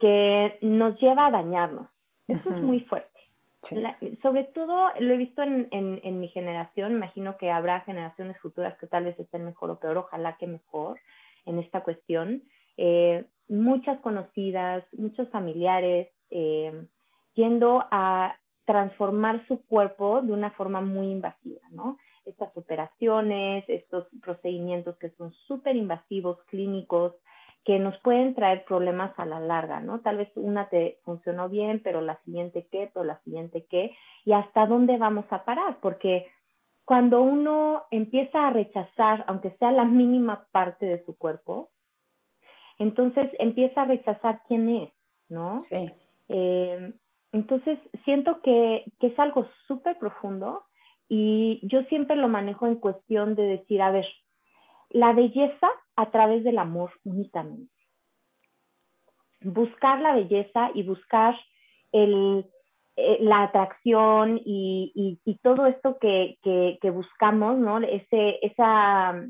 [0.00, 1.88] que nos lleva a dañarnos.
[2.28, 3.11] Eso es muy fuerte.
[3.62, 9.04] Sobre todo lo he visto en, mi generación, imagino que habrá generaciones futuras que tal
[9.04, 10.98] vez estén mejor o peor, ojalá que mejor
[11.46, 12.42] en esta cuestión.
[12.76, 16.86] Eh, muchas conocidas, muchos familiares eh,
[17.34, 21.98] yendo a transformar su cuerpo de una forma muy invasiva, ¿no?
[22.24, 27.14] Estas operaciones, estos procedimientos que son súper invasivos, clínicos,
[27.64, 30.00] que nos pueden traer problemas a la larga, ¿no?
[30.00, 34.32] Tal vez una te funcionó bien, pero la siguiente qué, pero la siguiente qué, y
[34.32, 36.26] hasta dónde vamos a parar, porque
[36.84, 41.70] cuando uno empieza a rechazar, aunque sea la mínima parte de su cuerpo,
[42.78, 44.90] entonces empieza a rechazar quién es,
[45.28, 45.60] ¿no?
[45.60, 45.90] Sí.
[46.28, 46.90] Eh,
[47.30, 50.64] entonces siento que, que es algo súper profundo
[51.08, 54.06] y yo siempre lo manejo en cuestión de decir, a ver,
[54.90, 57.72] la belleza a través del amor únicamente.
[59.40, 61.34] Buscar la belleza y buscar
[61.90, 62.46] el,
[62.96, 66.38] eh, la atracción y, todo esto que,
[66.92, 67.78] buscamos, ¿no?
[67.78, 69.24] Ese, esa,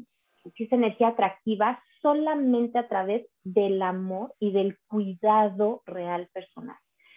[0.57, 6.77] esa energía atractiva solamente a través del amor y del cuidado real personal.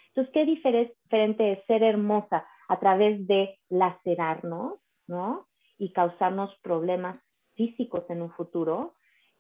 [0.10, 4.76] Entonces, qué diferente es ser hermosa a través de lacerarnos,
[5.08, 5.48] ¿no?
[5.78, 7.20] Y causarnos problemas
[7.56, 8.94] físicos en un futuro,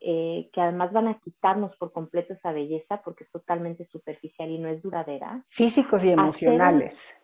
[0.08, 4.60] eh, que además van a quitarnos por completo esa belleza porque es totalmente superficial y
[4.60, 5.44] no es duradera.
[5.48, 7.20] Físicos y emocionales.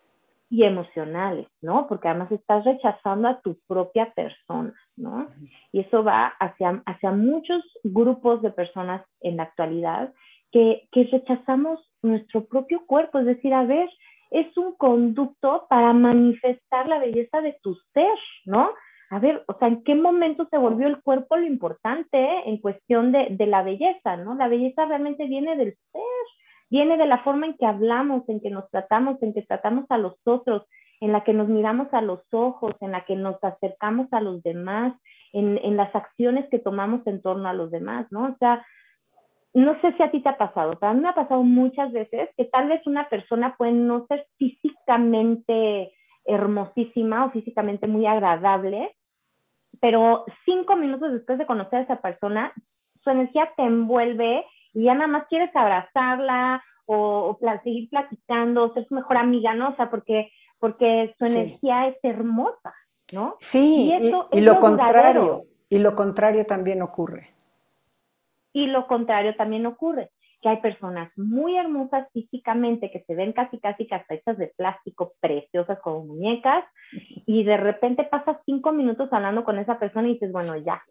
[0.49, 1.87] Y emocionales, ¿no?
[1.87, 5.27] Porque además estás rechazando a tu propia persona, ¿no?
[5.71, 10.11] Y eso va hacia, hacia muchos grupos de personas en la actualidad
[10.51, 13.89] que, que rechazamos nuestro propio cuerpo, es decir, a ver,
[14.31, 18.71] es un conducto para manifestar la belleza de tu ser, ¿no?
[19.11, 23.11] A ver, o sea, ¿en qué momento se volvió el cuerpo lo importante en cuestión
[23.11, 24.35] de, de, la belleza, ¿no?
[24.35, 26.01] La belleza realmente viene del ser,
[26.69, 29.97] viene de la forma en que hablamos, en que nos tratamos, en que tratamos a
[29.97, 30.63] los otros,
[31.01, 34.41] en la que nos miramos a los ojos, en la que nos acercamos a los
[34.43, 34.93] demás,
[35.33, 38.27] en, en las acciones que tomamos en torno a los demás, ¿no?
[38.27, 38.65] O sea,
[39.53, 41.91] no sé si a ti te ha pasado, pero a mí me ha pasado muchas
[41.91, 45.91] veces que tal vez una persona puede no ser físicamente
[46.23, 48.95] hermosísima o físicamente muy agradable,
[49.81, 52.53] pero cinco minutos después de conocer a esa persona,
[53.03, 58.95] su energía te envuelve y ya nada más quieres abrazarla o, seguir platicando, ser su
[58.95, 59.69] mejor amiga, ¿no?
[59.69, 62.73] O sea, porque, porque su energía es hermosa,
[63.11, 63.35] ¿no?
[63.41, 67.33] Sí, y, lo, contrario, y lo contrario también ocurre.
[68.53, 70.11] Y lo contrario también ocurre
[70.41, 75.79] que hay personas muy hermosas físicamente que se ven casi casi hechas de plástico, preciosas
[75.81, 76.65] como muñecas,
[77.25, 80.81] y de repente pasas cinco minutos hablando con esa persona y dices, bueno, ya,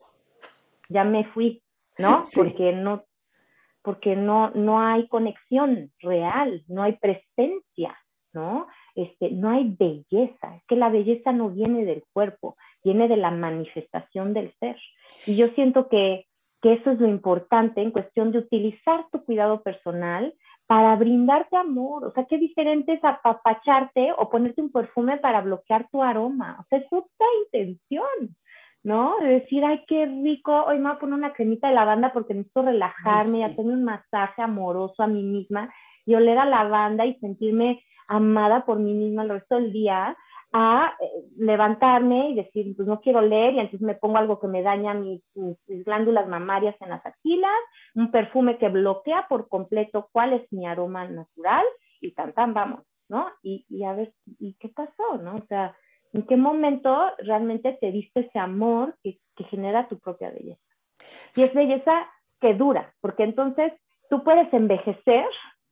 [0.88, 1.62] ya me fui,
[1.98, 2.24] ¿no?
[2.34, 3.04] Porque no,
[3.82, 7.98] porque no, no hay conexión real, no hay presencia,
[8.32, 8.68] ¿no?
[8.94, 13.30] Este, no hay belleza, es que la belleza no viene del cuerpo, viene de la
[13.30, 14.76] manifestación del ser.
[15.26, 16.26] Y yo siento que
[16.62, 20.34] que eso es lo importante en cuestión de utilizar tu cuidado personal
[20.66, 22.04] para brindarte amor.
[22.04, 26.58] O sea, qué diferente es apapacharte o ponerte un perfume para bloquear tu aroma.
[26.60, 28.36] O sea, es otra intención,
[28.82, 29.16] ¿no?
[29.20, 32.34] De decir, ay, qué rico, hoy me voy a poner una cremita de lavanda porque
[32.34, 35.72] necesito relajarme y hacerme un masaje amoroso a mí misma
[36.06, 40.16] y oler a lavanda y sentirme amada por mí misma el resto del día
[40.52, 41.06] a eh,
[41.38, 44.94] levantarme y decir, pues no quiero leer, y entonces me pongo algo que me daña
[44.94, 45.22] mis,
[45.66, 47.58] glándulas mamarias en las axilas,
[47.94, 51.64] un perfume que bloquea por completo cuál es mi aroma natural,
[52.00, 53.28] y tan tan vamos, ¿no?
[53.42, 55.36] Y, y a ver, ¿y qué pasó, no?
[55.36, 55.76] O sea,
[56.12, 60.62] ¿en qué momento realmente te diste ese amor que, que genera tu propia belleza?
[61.36, 62.08] Y es belleza
[62.40, 63.72] que dura, porque entonces
[64.08, 65.26] tú puedes envejecer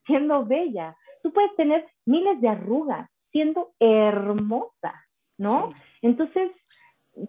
[0.06, 4.94] siendo bella, tú puedes tener miles de arrugas, siendo hermosa,
[5.36, 5.72] ¿no?
[6.02, 6.50] Entonces,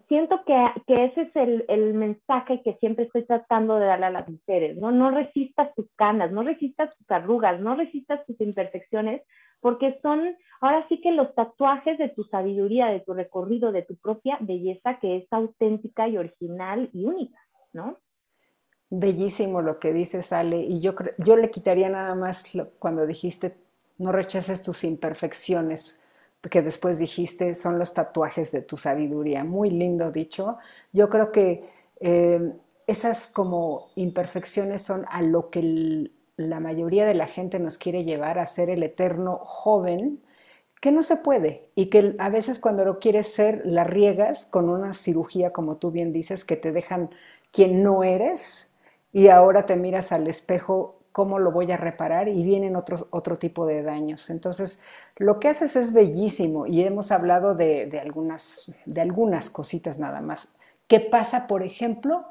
[0.08, 0.56] siento que,
[0.88, 4.78] que ese es el, el, mensaje que siempre estoy tratando de darle a las mujeres,
[4.78, 4.92] ¿no?
[4.92, 9.24] No resistas tus canas, no resistas tus arrugas, no resistas tus imperfecciones,
[9.62, 13.96] porque son ahora sí que los tatuajes de tu sabiduría, de tu recorrido, de tu
[13.98, 17.40] propia belleza que es auténtica y original y única,
[17.74, 17.98] ¿no?
[18.92, 22.44] Bellísimo lo que dices, Ale, y yo, yo le quitaría nada más
[22.80, 23.56] cuando dijiste
[24.00, 25.98] no rechaces tus imperfecciones,
[26.50, 29.44] que después dijiste son los tatuajes de tu sabiduría.
[29.44, 30.58] Muy lindo dicho.
[30.94, 32.54] Yo creo que eh,
[32.88, 38.40] esas como imperfecciones son a lo que la mayoría de la gente nos quiere llevar
[38.40, 40.24] a ser el eterno joven,
[40.80, 44.70] que no se puede y que a veces cuando lo quieres ser la riegas con
[44.70, 47.10] una cirugía, como tú bien dices, que te dejan
[47.52, 48.70] quien no eres
[49.12, 53.66] y ahora te miras al espejo cómo lo voy a reparar y vienen otro tipo
[53.66, 54.30] de daños.
[54.30, 54.82] Entonces,
[55.18, 60.54] lo que haces es bellísimo y hemos hablado de, algunas, de algunas cositas nada más.
[60.88, 62.26] ¿Qué pasa, por ejemplo,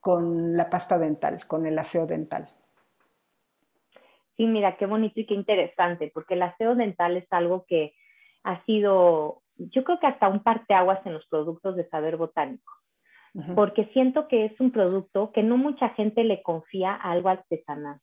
[0.00, 2.48] con la pasta dental, con el aseo dental?
[4.36, 7.94] Sí, mira, qué bonito y qué interesante, porque el aseo dental es algo que
[8.44, 12.77] ha sido, yo creo que hasta un parteaguas en los productos de saber botánico
[13.54, 18.00] porque siento que es un producto que no mucha gente le confía a algo artesanal,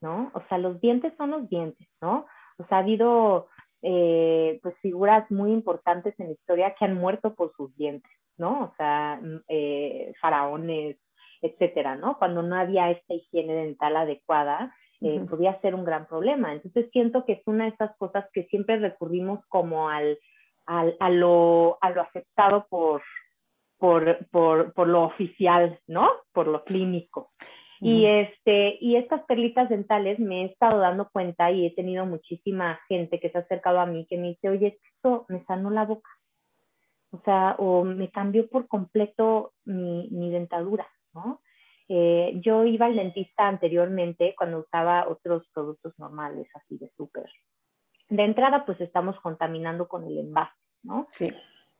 [0.00, 0.30] ¿no?
[0.34, 2.26] O sea, los dientes son los dientes, ¿no?
[2.58, 3.48] O sea, ha habido
[3.82, 8.64] eh, pues figuras muy importantes en la historia que han muerto por sus dientes, ¿no?
[8.64, 10.96] O sea, mm, eh, faraones,
[11.42, 12.18] etcétera, ¿no?
[12.18, 16.52] Cuando no había esta higiene dental adecuada, eh, podía ser un gran problema.
[16.52, 20.18] Entonces siento que es una de esas cosas que siempre recurrimos como al,
[20.64, 23.02] al a, lo, a lo aceptado por,
[23.78, 26.08] por, por, por lo oficial, ¿no?
[26.32, 27.32] Por lo clínico.
[27.80, 32.80] Y, este, y estas perlitas dentales me he estado dando cuenta y he tenido muchísima
[32.88, 35.84] gente que se ha acercado a mí que me dice, oye, esto me sanó la
[35.84, 36.08] boca.
[37.10, 41.42] O sea, o me cambió por completo mi, mi dentadura, ¿no?
[41.88, 47.30] Eh, yo iba al dentista anteriormente cuando usaba otros productos normales, así de súper.
[48.08, 51.06] De entrada, pues estamos contaminando con el envase, ¿no?
[51.10, 51.30] Sí.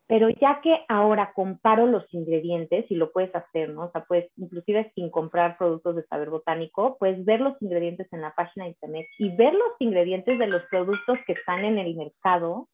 [0.07, 3.87] Pero ya que ahora comparo los ingredientes, y lo puedes hacer, ¿no?
[3.87, 8.21] O sea, puedes, inclusive sin comprar productos de saber botánico, puedes ver los ingredientes en
[8.21, 11.95] la página de internet y ver los ingredientes de los productos que están en el
[11.97, 12.69] mercado.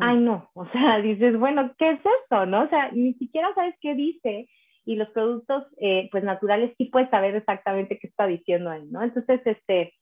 [0.00, 2.64] Ay, no, o sea, dices, bueno, ¿qué es esto, no?
[2.64, 4.48] O sea, ni siquiera sabes qué dice.
[4.84, 9.02] Y los productos, eh, pues, naturales sí puedes saber exactamente qué está diciendo ahí, ¿no?
[9.02, 9.92] Entonces, este,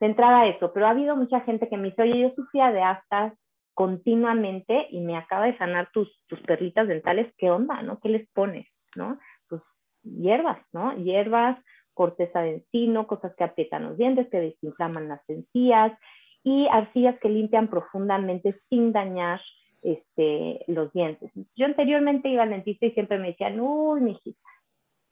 [0.00, 2.82] de entrada eso, pero ha habido mucha gente que me dice, oye, yo sufría de
[2.82, 3.34] aftas,
[3.80, 7.98] continuamente y me acaba de sanar tus, tus perlitas dentales, ¿qué onda, no?
[7.98, 9.18] ¿Qué les pones, no?
[9.48, 9.62] Pues
[10.02, 10.94] hierbas, ¿no?
[10.98, 11.58] Hierbas,
[11.94, 15.98] corteza de encino, cosas que aprietan los dientes, que desinflaman las encías
[16.42, 19.40] y arcillas que limpian profundamente sin dañar
[19.80, 21.32] este, los dientes.
[21.56, 24.46] Yo anteriormente iba al dentista y siempre me decían, uy, mijita,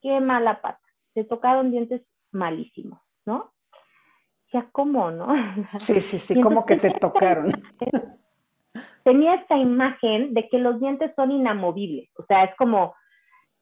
[0.02, 2.02] qué mala pata, te tocaron dientes
[2.32, 3.50] malísimos, ¿no?
[4.52, 5.28] Ya, ¿cómo, no?
[5.78, 7.50] Sí, sí, sí, ¿cómo que te tocaron?
[9.08, 12.94] tenía esta imagen de que los dientes son inamovibles, o sea, es como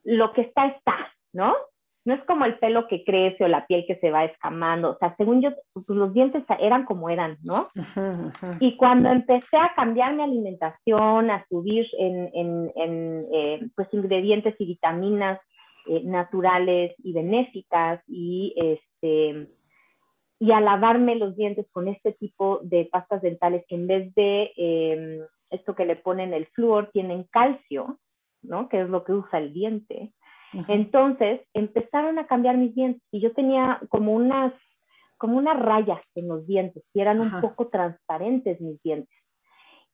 [0.02, 0.96] lo que está, está,
[1.32, 1.54] ¿no?
[2.04, 4.98] No es como el pelo que crece o la piel que se va escamando, o
[4.98, 7.68] sea, según yo, pues los dientes eran como eran, ¿no?
[8.58, 14.56] Y cuando empecé a cambiar mi alimentación, a subir en, en, en eh, pues ingredientes
[14.58, 15.38] y vitaminas
[15.86, 19.48] eh, naturales y benéficas y este
[20.38, 24.52] y a lavarme los dientes con este tipo de pastas dentales que en vez de
[24.56, 27.98] em, esto que le ponen el flúor, tienen calcio,
[28.42, 28.68] ¿no?
[28.68, 30.12] Que es lo que usa el diente.
[30.68, 34.54] Entonces empezaron a cambiar mis dientes y yo tenía como unas,
[35.18, 39.14] como unas rayas en los dientes y eran un poco transparentes mis dientes.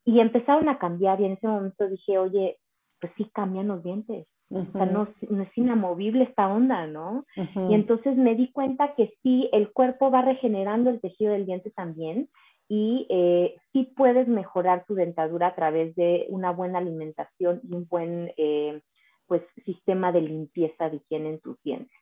[0.05, 2.59] Y empezaron a cambiar y en ese momento dije, oye,
[3.01, 4.27] pues sí cambian los dientes.
[4.51, 7.25] O sea, no, no, es inamovible esta onda, ¿no?
[7.37, 11.71] Y entonces me di cuenta que sí, el cuerpo va regenerando el tejido del diente
[11.71, 12.29] también
[12.73, 17.87] y eh, sí puedes mejorar tu dentadura a través de una buena alimentación y un
[17.87, 18.81] buen eh,
[19.27, 21.95] pues, sistema de limpieza de higiene en tus dientes.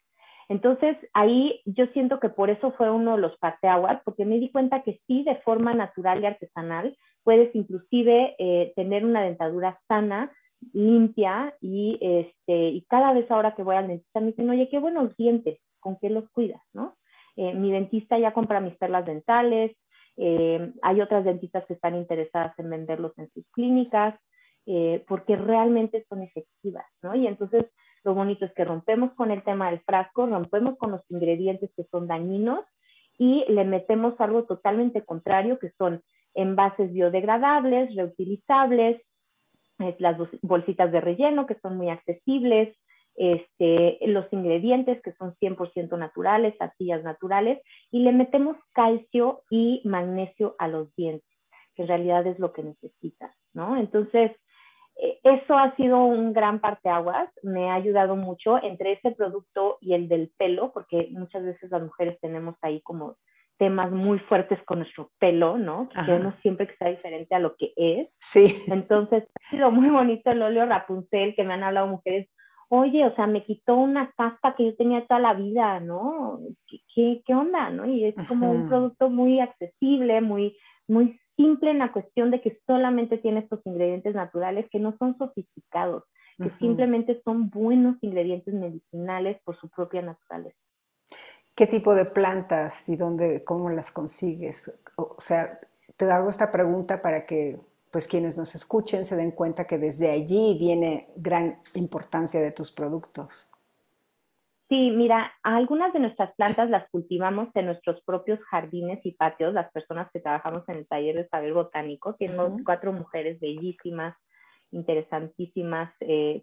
[0.48, 4.52] Entonces, ahí yo siento que por eso fue uno de los parteaguas, porque me di
[4.52, 10.30] cuenta que sí, de forma natural y artesanal, puedes inclusive eh, tener una dentadura sana,
[10.72, 14.78] limpia, y, este, y cada vez ahora que voy al dentista me dicen, oye, qué
[14.78, 16.62] buenos dientes, ¿con qué los cuidas?
[16.72, 16.86] ¿no?
[17.36, 19.76] Eh, mi dentista ya compra mis perlas dentales,
[20.16, 24.18] eh, hay otras dentistas que están interesadas en venderlos en sus clínicas,
[25.08, 27.16] porque realmente son efectivas, ¿no?
[27.16, 27.64] Y entonces
[28.04, 31.84] lo bonito es que rompemos con el tema del frasco, rompemos con los ingredientes que
[31.90, 32.64] son dañinos
[33.18, 36.02] y le metemos algo totalmente contrario, que son
[36.34, 39.02] envases biodegradables, reutilizables,
[39.98, 42.76] las bolsitas de relleno que son muy accesibles,
[43.20, 47.60] este, los ingredientes que son 100% naturales, astillas naturales,
[47.90, 51.28] y le metemos calcio y magnesio a los dientes,
[51.74, 53.76] que en realidad es lo que necesitas, ¿no?
[53.76, 54.32] Entonces,
[54.96, 59.92] eh, eso ha sido un gran parteaguas, me ha ayudado mucho entre ese producto y
[59.92, 63.18] el del pelo, porque muchas veces las mujeres tenemos ahí como
[63.58, 65.90] temas muy fuertes con nuestro pelo, ¿no?
[65.90, 68.08] Queremos siempre que sea diferente a lo que es.
[68.18, 68.56] Sí.
[68.68, 72.30] Entonces, ha sido muy bonito el óleo Rapunzel, que me han hablado mujeres,
[72.70, 76.40] oye, o sea, me quitó una caspa que yo tenía toda la vida, ¿no?
[76.94, 77.84] ¿Qué, qué, onda, no?
[77.84, 80.56] Y es como un producto muy accesible, muy,
[80.86, 85.18] muy simple en la cuestión de que solamente tiene estos ingredientes naturales que no son
[85.18, 86.04] sofisticados,
[86.38, 90.56] que simplemente son buenos ingredientes medicinales por su propia naturaleza.
[91.56, 94.72] ¿Qué tipo de plantas y dónde, cómo las consigues?
[94.96, 95.58] O sea,
[95.96, 97.58] te hago esta pregunta para que
[97.90, 102.70] pues quienes nos escuchen se den cuenta que desde allí viene gran importancia de tus
[102.70, 103.50] productos.
[104.68, 109.68] Sí, mira, algunas de nuestras plantas las cultivamos en nuestros propios jardines y patios, las
[109.72, 114.16] personas que trabajamos en el taller de saber botánico, tenemos cuatro mujeres bellísimas,
[114.70, 116.40] interesantísimas, eh,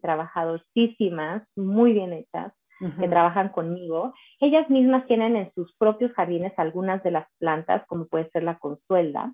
[1.56, 2.52] muy bien hechas,
[3.00, 4.14] que trabajan conmigo.
[4.40, 8.60] Ellas mismas tienen en sus propios jardines algunas de las plantas, como puede ser la
[8.60, 9.34] consuelda.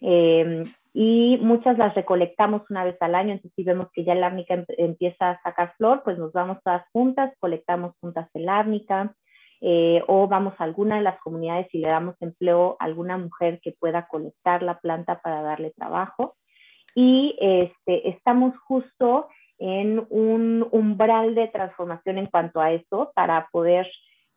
[0.00, 4.24] Eh, y muchas las recolectamos una vez al año, entonces si vemos que ya el
[4.24, 9.14] árnica em, empieza a sacar flor, pues nos vamos todas juntas, colectamos juntas el árnica,
[9.60, 13.60] eh, o vamos a alguna de las comunidades y le damos empleo a alguna mujer
[13.62, 16.36] que pueda colectar la planta para darle trabajo.
[16.94, 19.28] Y este, estamos justo
[19.58, 23.86] en un umbral de transformación en cuanto a eso para poder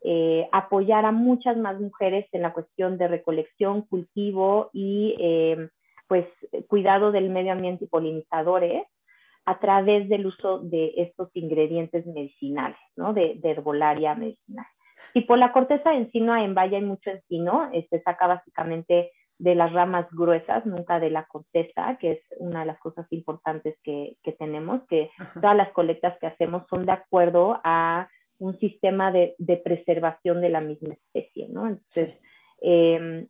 [0.06, 5.70] eh, apoyar a muchas más mujeres en la cuestión de recolección, cultivo y eh,
[6.08, 6.28] pues
[6.68, 8.84] cuidado del medio ambiente y polinizadores
[9.46, 13.14] a través del uso de estos ingredientes medicinales, ¿no?
[13.14, 14.66] De, herbolaria medicinal.
[15.14, 19.12] Y por la corteza de encino en Valle hay mucho encino, se este, saca básicamente
[19.38, 23.78] de las ramas gruesas, nunca de la corteza, que es una de las cosas importantes
[23.84, 28.08] que, que tenemos, que todas las colectas que hacemos son de acuerdo a
[28.44, 31.68] un sistema de, de preservación de la misma especie, ¿no?
[31.68, 32.20] Entonces,
[32.62, 33.28] eh,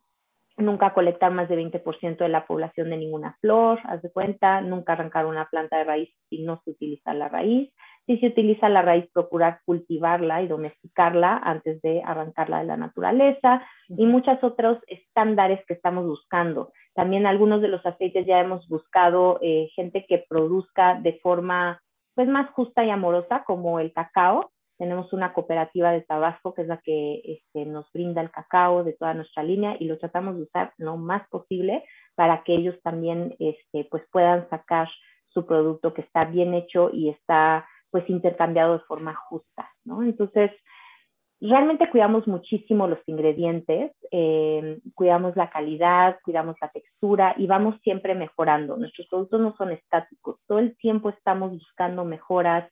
[0.58, 4.94] nunca colectar más de 20% de la población de ninguna flor, haz de cuenta, nunca
[4.94, 7.74] arrancar una planta de raíz si no se utiliza la raíz.
[8.06, 13.66] Si se utiliza la raíz, procurar cultivarla y domesticarla antes de arrancarla de la naturaleza
[13.88, 16.74] y muchos otros estándares que estamos buscando.
[16.94, 21.82] También algunos de los aceites ya hemos buscado eh, gente que produzca de forma
[22.14, 26.68] pues más justa y amorosa como el cacao, tenemos una cooperativa de Tabasco que es
[26.68, 30.44] la que este, nos brinda el cacao de toda nuestra línea y lo tratamos de
[30.44, 31.84] usar lo más posible
[32.16, 34.90] para que ellos también este, pues puedan sacar
[35.28, 40.02] su producto que está bien hecho y está pues intercambiado de forma justa, ¿no?
[40.02, 40.52] Entonces,
[41.40, 48.16] realmente cuidamos muchísimo los ingredientes, eh, cuidamos la calidad, cuidamos la textura y vamos siempre
[48.16, 48.78] mejorando.
[48.78, 52.72] Nuestros productos no son estáticos, todo el tiempo estamos buscando mejoras,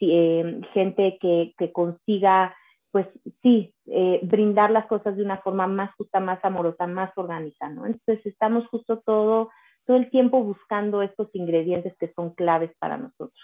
[0.00, 2.54] eh, gente que, consiga,
[2.90, 3.06] pues
[3.42, 7.86] sí, eh, brindar las cosas de una forma más justa, más amorosa, más orgánica, ¿no?
[7.86, 9.50] Entonces estamos justo todo,
[9.86, 13.40] todo el tiempo buscando estos ingredientes que son claves para nosotros.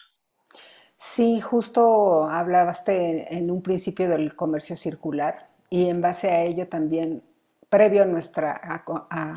[0.97, 7.23] Sí, justo hablabaste en un principio del comercio circular y en base a ello también,
[7.69, 9.35] previo a nuestra, a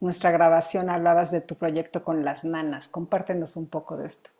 [0.00, 2.88] nuestra grabación, hablabas de tu proyecto con las nanas.
[2.88, 4.30] Compártenos un poco de esto.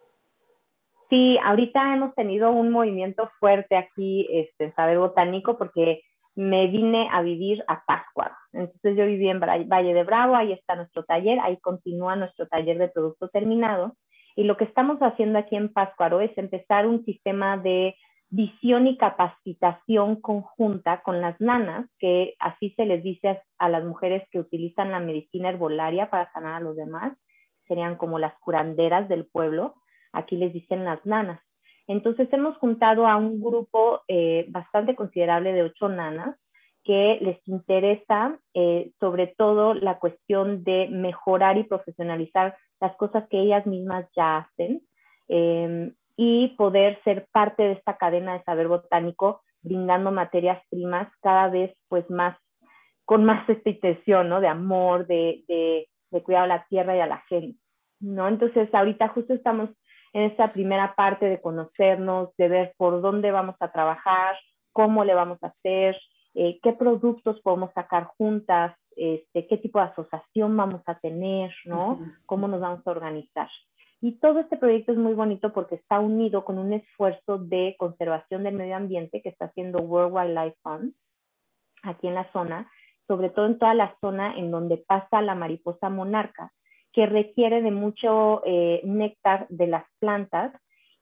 [1.15, 6.03] Sí, ahorita hemos tenido un movimiento fuerte aquí este, en Saber Botánico porque
[6.35, 8.37] me vine a vivir a Pascua.
[8.53, 12.79] Entonces yo viví en Valle de Bravo, ahí está nuestro taller, ahí continúa nuestro taller
[12.79, 13.95] de producto terminado.
[14.35, 17.95] Y lo que estamos haciendo aquí en Páscuaro es empezar un sistema de
[18.29, 24.27] visión y capacitación conjunta con las nanas, que así se les dice a las mujeres
[24.33, 27.17] que utilizan la medicina herbolaria para sanar a los demás,
[27.69, 29.77] serían como las curanderas del pueblo,
[30.15, 31.41] aquí les dicen las nanas.
[31.87, 36.37] Entonces hemos juntado a un grupo eh, bastante considerable de ocho nanas
[36.83, 43.41] que les interesa eh, sobre todo la cuestión de mejorar y profesionalizar las cosas que
[43.41, 44.83] ellas mismas ya hacen.
[45.29, 51.49] Em, y poder ser parte de esta cadena de saber botánico, brindando materias primas cada
[51.49, 52.37] vez pues más,
[53.05, 54.41] con más esta intención, ¿no?
[54.41, 57.59] De amor, de, de, de cuidar a la tierra y a la gente,
[58.01, 58.29] ¿no?
[58.29, 59.71] Entonces ahorita justo estamos
[60.15, 64.37] en esta primera parte de conocernos, de ver por dónde vamos a trabajar,
[64.73, 66.01] cómo le vamos a hacer,
[66.35, 72.01] eh, qué productos podemos sacar juntas, este, qué tipo de asociación vamos a tener, ¿no?
[72.27, 73.49] Cómo nos vamos a organizar.
[74.01, 78.45] Y todo este proyecto es muy bonito porque está unido con un esfuerzo de conservación
[78.45, 80.95] del medio ambiente que está haciendo World Wildlife Fund
[81.83, 82.71] aquí en la zona,
[83.09, 86.53] sobre todo en toda la zona en donde pasa la mariposa monarca,
[86.95, 90.53] que requiere de mucho eh, néctar de las plantas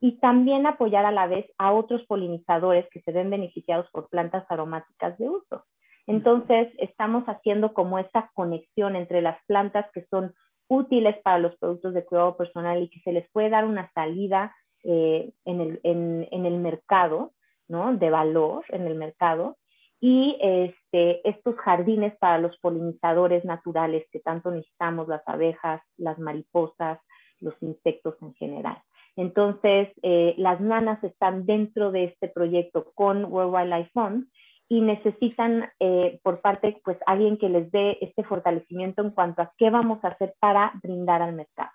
[0.00, 4.44] y también apoyar a la vez a otros polinizadores que se ven beneficiados por plantas
[4.48, 5.64] aromáticas de uso.
[6.06, 10.34] Entonces, estamos haciendo como esa conexión entre las plantas que son
[10.66, 14.56] útiles para los productos de cuidado personal y que se les puede dar una salida
[14.82, 17.32] eh, en, el, en, el, mercado,
[17.68, 17.94] ¿no?
[17.94, 19.58] De valor en el mercado.
[20.04, 26.98] Y este, estos jardines para los polinizadores naturales que tanto necesitamos, las abejas, las mariposas,
[27.38, 28.82] los insectos en general.
[29.14, 34.26] Entonces, eh, las nanas están dentro de este proyecto con World Wildlife Fund
[34.68, 39.52] y necesitan eh, por parte, pues, alguien que les dé este fortalecimiento en cuanto a
[39.56, 41.70] qué vamos a hacer para brindar al mercado.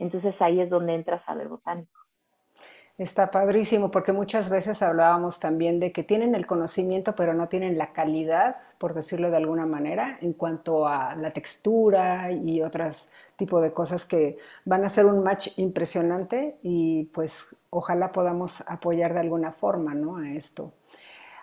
[0.00, 2.07] Entonces ahí es donde entra Saber Botánico.
[2.98, 7.78] Está padrísimo porque muchas veces hablábamos también de que tienen el conocimiento pero no tienen
[7.78, 13.62] la calidad, por decirlo de alguna manera, en cuanto a la textura y otros tipos
[13.62, 19.20] de cosas que van a ser un match impresionante y pues ojalá podamos apoyar de
[19.20, 20.16] alguna forma ¿no?
[20.16, 20.72] a esto.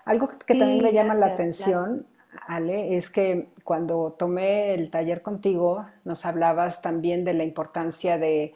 [0.03, 2.05] Algo que también me llama la atención,
[2.47, 8.53] Ale, es que cuando tomé el taller contigo, nos hablabas también de la importancia de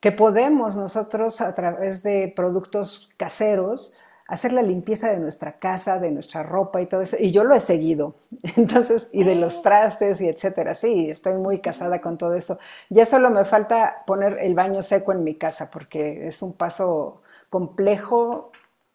[0.00, 3.94] que podemos nosotros a través de productos caseros
[4.28, 7.16] hacer la limpieza de nuestra casa, de nuestra ropa y todo eso.
[7.18, 8.16] Y yo lo he seguido.
[8.56, 10.74] Entonces, y de los trastes y etcétera.
[10.74, 12.58] Sí, estoy muy casada con todo eso.
[12.90, 17.22] Ya solo me falta poner el baño seco en mi casa porque es un paso
[17.50, 18.50] complejo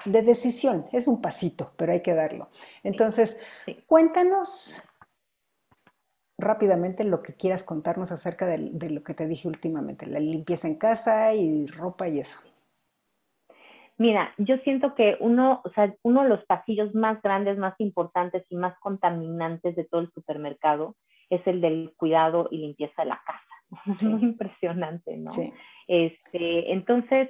[0.06, 0.88] de decisión.
[0.92, 2.50] Es un pasito, pero hay que darlo.
[2.84, 3.38] Entonces,
[3.88, 4.82] cuéntanos
[6.42, 10.76] rápidamente lo que quieras contarnos acerca de, lo que te dije últimamente, la limpieza en
[10.76, 12.40] casa y ropa y eso.
[13.98, 18.44] Mira, yo siento que uno, o sea, uno de los pasillos más grandes, más importantes
[18.50, 20.96] y más contaminantes de todo el supermercado
[21.30, 24.06] es el del cuidado y limpieza de la casa.
[24.10, 25.32] Muy impresionante, ¿no?
[25.32, 25.54] Sí.
[25.88, 27.30] Este, entonces,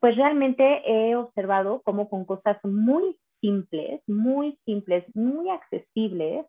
[0.00, 6.46] pues realmente he observado cómo con cosas muy simples, muy simples, muy accesibles,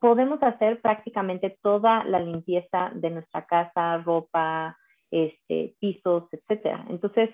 [0.00, 4.76] podemos hacer prácticamente toda la limpieza de nuestra casa, ropa,
[5.10, 6.84] este, pisos, etcétera.
[6.88, 7.30] Entonces,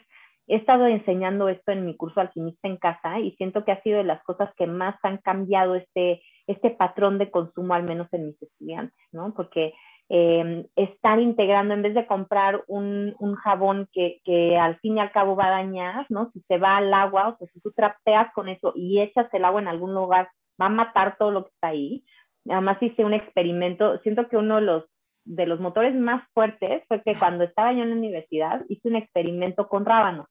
[0.47, 3.99] he estado enseñando esto en mi curso Alquimista en Casa y siento que ha sido
[3.99, 8.27] de las cosas que más han cambiado este, este patrón de consumo, al menos en
[8.27, 9.33] mis estudiantes, ¿no?
[9.35, 9.73] Porque
[10.09, 14.21] eh, están integrando, en vez de comprar un, jabón que,
[14.59, 16.31] al fin y al cabo va a dañar, ¿no?
[16.33, 19.61] Si se va al agua, o si tú trapeas con eso y echas el agua
[19.63, 20.29] en algún lugar,
[20.61, 22.05] va a matar todo lo que está ahí.
[22.49, 24.85] Además hice un experimento, siento que uno de los,
[25.25, 28.97] de los motores más fuertes fue que cuando estaba yo en la universidad hice un
[28.97, 30.27] experimento con rábanos,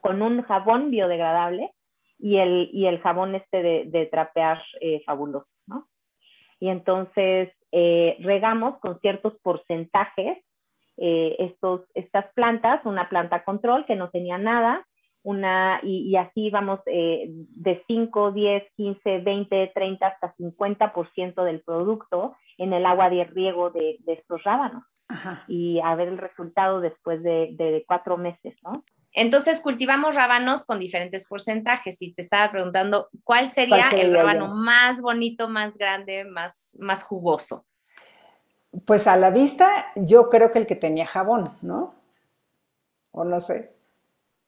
[0.00, 1.70] con un jabón biodegradable
[2.18, 5.88] y el, y el jabón este de, de trapear eh, fabuloso, ¿no?
[6.58, 10.38] Y entonces eh, regamos con ciertos porcentajes
[10.96, 14.86] eh, estos, estas plantas, una planta control que no tenía nada,
[15.22, 22.36] una, y, así vamos eh, de 5, 10, 15, 20, 30 hasta 50% del producto
[22.58, 24.84] en el agua de riego de, estos rábanos.
[25.48, 28.84] Y a ver el resultado después de, de, cuatro meses, ¿no?
[29.12, 35.00] Entonces cultivamos rábanos con diferentes porcentajes y te estaba preguntando cuál sería el rábano más
[35.00, 37.66] bonito, más grande, más, más jugoso.
[38.86, 41.94] Pues a la vista, yo creo que el que tenía jabón, ¿no?
[43.10, 43.79] O no sé.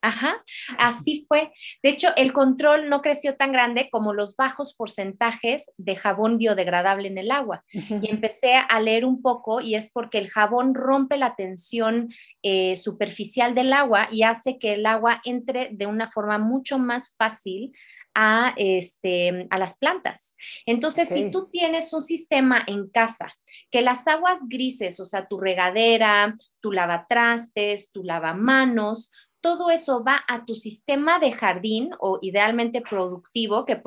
[0.03, 0.45] Ajá,
[0.79, 1.53] así fue.
[1.81, 7.07] De hecho, el control no creció tan grande como los bajos porcentajes de jabón biodegradable
[7.07, 7.65] en el agua.
[7.73, 12.77] Y empecé a leer un poco y es porque el jabón rompe la tensión eh,
[12.77, 17.73] superficial del agua y hace que el agua entre de una forma mucho más fácil
[18.15, 20.37] a, este, a las plantas.
[20.67, 23.33] Entonces, si tú tienes un sistema en casa
[23.71, 29.13] que las aguas grises, o sea, tu regadera, tu lavatrastes, tu lavamanos,
[29.43, 33.83] todo eso va a tu sistema de jardín o idealmente productivo, que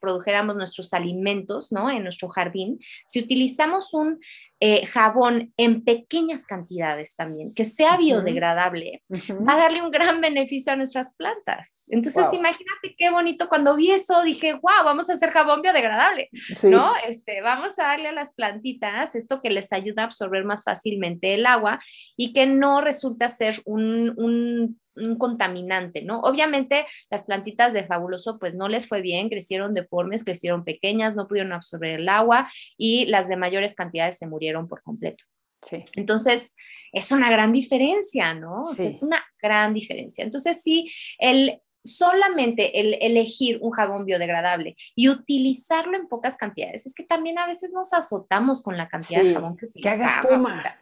[0.00, 1.88] produjéramos nuestros alimentos, ¿no?
[1.90, 2.78] En nuestro jardín.
[3.06, 4.18] Si utilizamos un
[4.60, 9.04] eh, jabón en pequeñas cantidades también, que sea biodegradable,
[9.48, 11.84] va a darle un gran beneficio a nuestras plantas.
[11.86, 16.28] Entonces, imagínate qué bonito cuando vi eso, dije, wow, vamos a hacer jabón biodegradable,
[16.64, 16.90] ¿no?
[17.06, 21.34] Este, vamos a darle a las plantitas esto que les ayuda a absorber más fácilmente
[21.34, 21.78] el agua
[22.16, 26.20] y que no resulta ser un, un un contaminante, ¿no?
[26.20, 31.28] Obviamente las plantitas de fabuloso pues no les fue bien, crecieron deformes, crecieron pequeñas, no
[31.28, 35.24] pudieron absorber el agua y las de mayores cantidades se murieron por completo.
[35.62, 35.82] Sí.
[35.94, 36.54] Entonces,
[36.92, 38.60] es una gran diferencia, ¿no?
[38.78, 40.24] es una gran diferencia.
[40.24, 46.94] Entonces, sí, el solamente el elegir un jabón biodegradable y utilizarlo en pocas cantidades, es
[46.94, 49.98] que también a veces nos azotamos con la cantidad de jabón que utilizamos.
[49.98, 50.78] Que haga espuma.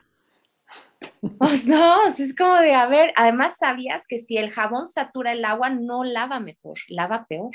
[1.38, 5.44] Pues no, es como de, a ver, además sabías que si el jabón satura el
[5.44, 7.52] agua, no lava mejor, lava peor.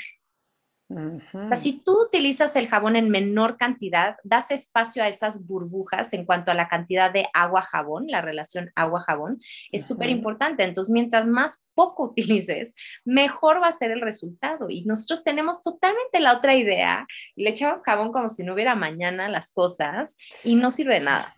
[0.94, 6.12] O sea, si tú utilizas el jabón en menor cantidad, das espacio a esas burbujas
[6.12, 9.40] en cuanto a la cantidad de agua-jabón, la relación agua-jabón,
[9.70, 10.64] es súper importante.
[10.64, 12.74] Entonces, mientras más poco utilices,
[13.04, 14.68] mejor va a ser el resultado.
[14.68, 18.74] Y nosotros tenemos totalmente la otra idea y le echamos jabón como si no hubiera
[18.74, 21.36] mañana las cosas y no sirve de nada.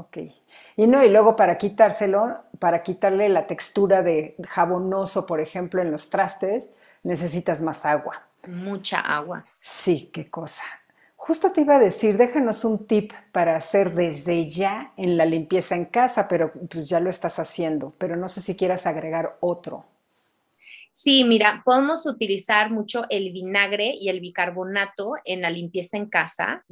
[0.00, 0.16] Ok.
[0.76, 5.90] Y no, y luego para quitárselo, para quitarle la textura de jabonoso, por ejemplo, en
[5.90, 6.70] los trastes,
[7.02, 8.22] necesitas más agua.
[8.48, 9.44] Mucha agua.
[9.60, 10.62] Sí, qué cosa.
[11.16, 15.74] Justo te iba a decir, déjanos un tip para hacer desde ya en la limpieza
[15.74, 19.84] en casa, pero pues ya lo estás haciendo, pero no sé si quieras agregar otro.
[20.90, 26.64] Sí, mira, podemos utilizar mucho el vinagre y el bicarbonato en la limpieza en casa.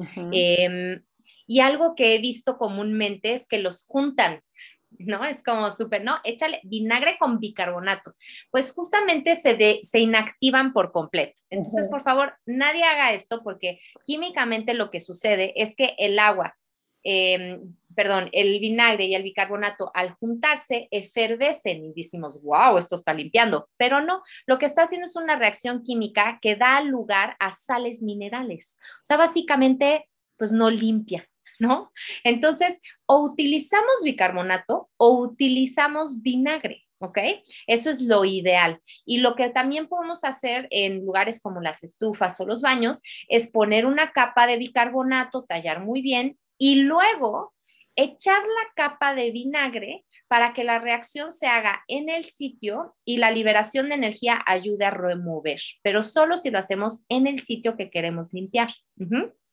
[1.49, 4.43] Y algo que he visto comúnmente es que los juntan,
[4.91, 5.25] ¿no?
[5.25, 6.19] Es como súper, ¿no?
[6.25, 8.15] Échale vinagre con bicarbonato.
[8.51, 11.41] Pues justamente se, se inactivan por completo.
[11.51, 16.57] Entonces, por favor, nadie haga esto porque químicamente lo que sucede es que el agua,
[17.03, 23.13] em, perdón, el vinagre y el bicarbonato al juntarse efervescen y decimos, wow, esto está
[23.15, 27.53] limpiando, pero no, lo que está haciendo es una reacción química que da lugar a
[27.53, 28.79] sales minerales.
[29.03, 31.29] O sea, básicamente, pues no limpia,
[31.59, 31.93] ¿no?
[32.25, 36.85] Entonces, o utilizamos bicarbonato o utilizamos vinagre.
[37.01, 37.19] ¿ok?
[37.67, 38.81] Eso es lo ideal.
[39.05, 43.51] Y lo que también podemos hacer en lugares como las estufas o los baños es
[43.51, 47.55] poner una capa de bicarbonato, tallar muy bien y luego
[47.97, 53.17] echar la capa de vinagre para que la reacción se haga en el sitio y
[53.17, 57.77] la liberación de energía ayude a remover, pero solo si lo hacemos en el sitio
[57.77, 58.69] que queremos limpiar.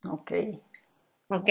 [0.04, 0.32] Ok.
[1.28, 1.48] ¿Ok?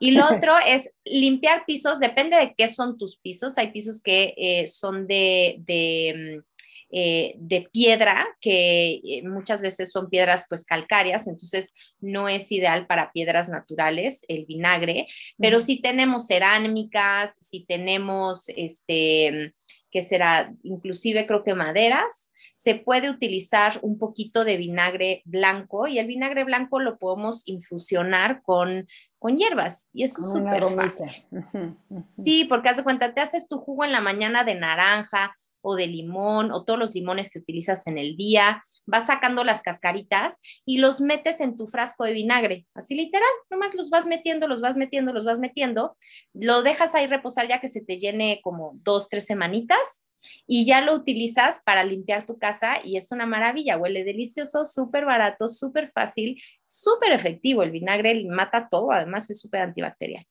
[0.00, 3.58] Y lo otro es limpiar pisos, depende de qué son tus pisos.
[3.58, 6.56] Hay pisos que eh, son de, de, mm,
[6.90, 12.86] eh, de, piedra, que eh, muchas veces son piedras pues calcáreas, entonces no es ideal
[12.86, 19.52] para piedras naturales el vinagre, pero si tenemos cerámicas, si tenemos, este,
[19.90, 25.98] que será, inclusive creo que maderas, se puede utilizar un poquito de vinagre blanco y
[25.98, 31.24] el vinagre blanco lo podemos infusionar con con hierbas y eso es súper fácil.
[32.06, 35.74] Sí, porque haz de cuenta, te haces tu jugo en la mañana de naranja o
[35.74, 40.38] de limón o todos los limones que utilizas en el día, vas sacando las cascaritas
[40.64, 44.60] y los metes en tu frasco de vinagre, así literal, nomás los vas metiendo, los
[44.60, 45.96] vas metiendo, los vas metiendo,
[46.34, 50.05] lo dejas ahí reposar ya que se te llene como dos, tres semanitas
[50.46, 55.04] y ya lo utilizas para limpiar tu casa y es una maravilla, huele delicioso, súper
[55.04, 57.62] barato, súper fácil, súper efectivo.
[57.62, 60.26] El vinagre mata todo, además es súper antibacterial.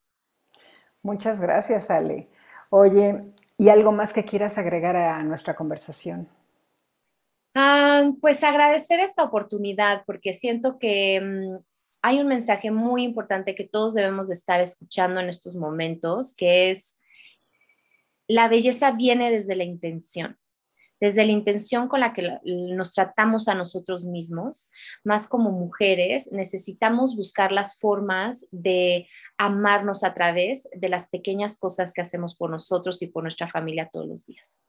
[1.01, 2.29] Muchas gracias, Ale.
[2.71, 3.13] Oye,
[3.57, 6.27] ¿y algo más que quieras agregar a nuestra conversación?
[7.53, 11.63] Ah, pues agradecer esta oportunidad porque siento que mm,
[12.01, 16.69] hay un mensaje muy importante que todos debemos de estar escuchando en estos momentos, que
[16.69, 16.97] es
[18.27, 20.37] la belleza viene desde la intención,
[20.99, 24.71] desde la intención con la que nos tratamos a nosotros mismos,
[25.03, 29.07] más como mujeres, necesitamos buscar las formas de
[29.37, 33.89] amarnos a través de las pequeñas cosas que hacemos por nosotros y por nuestra familia
[33.91, 34.61] todos los días.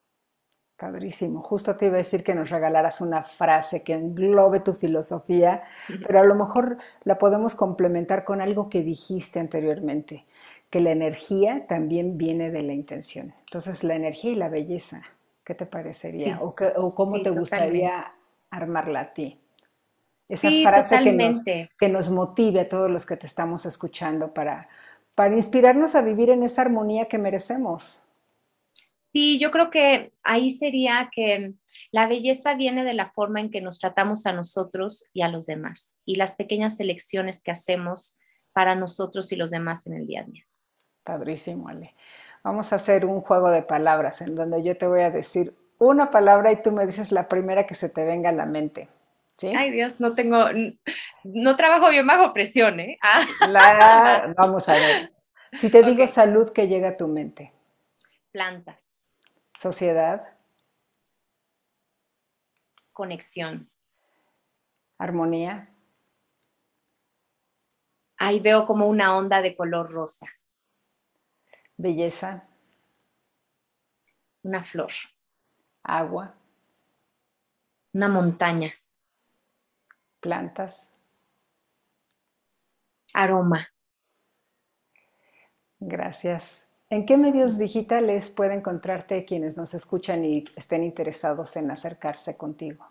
[0.76, 1.40] Padrísimo.
[1.40, 5.62] Justo te iba a decir que nos regalaras una frase que englobe tu filosofía,
[6.06, 10.26] pero a lo mejor la podemos complementar con algo que dijiste anteriormente,
[10.70, 13.34] que la energía también viene de la intención.
[13.40, 15.02] Entonces, la energía y la belleza,
[15.44, 16.40] ¿qué te parecería?
[16.40, 16.54] o,
[16.94, 18.12] cómo te gustaría
[18.50, 19.40] armarla a ti.
[20.28, 21.42] Esa frase que nos,
[21.78, 24.68] que nos, motive a todos los que te estamos escuchando para,
[25.14, 28.02] para inspirarnos a vivir en esa armonía que merecemos.
[28.98, 31.54] Sí, yo creo que ahí sería que
[31.92, 35.46] la belleza viene de la forma en que nos tratamos a nosotros y a los
[35.46, 38.18] demás y las pequeñas elecciones que hacemos
[38.52, 40.44] para nosotros y los demás en el día a día.
[41.06, 41.94] Padrísimo, Ale.
[42.42, 46.10] Vamos a hacer un juego de palabras en donde yo te voy a decir una
[46.10, 48.88] palabra y tú me dices la primera que se te venga a la mente.
[49.38, 49.52] ¿Sí?
[49.56, 50.46] Ay Dios, no tengo,
[51.22, 52.98] no trabajo bien bajo presión, ¿eh?
[53.02, 54.32] Ah.
[54.36, 55.12] vamos a ver.
[55.52, 57.52] Si te digo salud, ¿qué llega a tu mente?
[58.32, 58.90] Plantas.
[59.56, 60.36] Sociedad.
[62.92, 63.70] Conexión.
[64.98, 65.70] Armonía.
[68.18, 70.26] Ahí veo como una onda de color rosa.
[71.76, 72.44] Belleza.
[74.42, 74.92] Una flor.
[75.82, 76.34] Agua.
[77.92, 78.72] Una montaña.
[80.20, 80.88] Plantas.
[83.12, 83.68] Aroma.
[85.80, 86.66] Gracias.
[86.88, 92.86] ¿En qué medios digitales puede encontrarte quienes nos escuchan y estén interesados en acercarse contigo?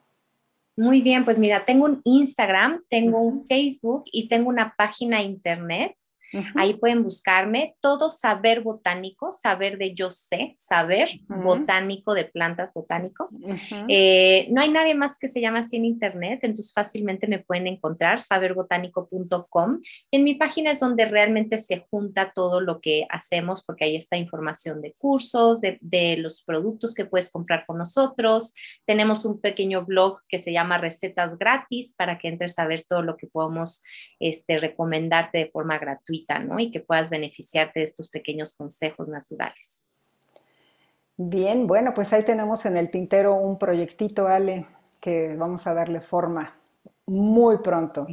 [0.76, 5.96] Muy bien, pues mira, tengo un Instagram, tengo un Facebook y tengo una página internet
[6.56, 13.30] Ahí pueden buscarme todo saber botánico, saber de yo sé, saber botánico de plantas botánico.
[13.88, 17.68] Eh, no hay nadie más que se llama así en internet, entonces fácilmente me pueden
[17.68, 19.82] encontrar, saberbotánico.com.
[20.12, 24.18] En mi página es donde realmente se junta todo lo que hacemos, porque ahí está
[24.18, 28.54] información de cursos, de, de los productos que puedes comprar con nosotros.
[28.86, 33.02] Tenemos un pequeño blog que se llama Recetas Gratis para que entres a ver todo
[33.02, 33.84] lo que podemos
[34.20, 36.25] este, recomendarte de forma gratuita
[36.60, 39.84] y que puedas beneficiarte de estos pequeños consejos naturales.
[41.18, 44.68] Bien, bueno, pues ahí tenemos en el tintero un proyectito, Ale,
[45.00, 46.56] que vamos a darle forma
[47.06, 48.08] muy pronto.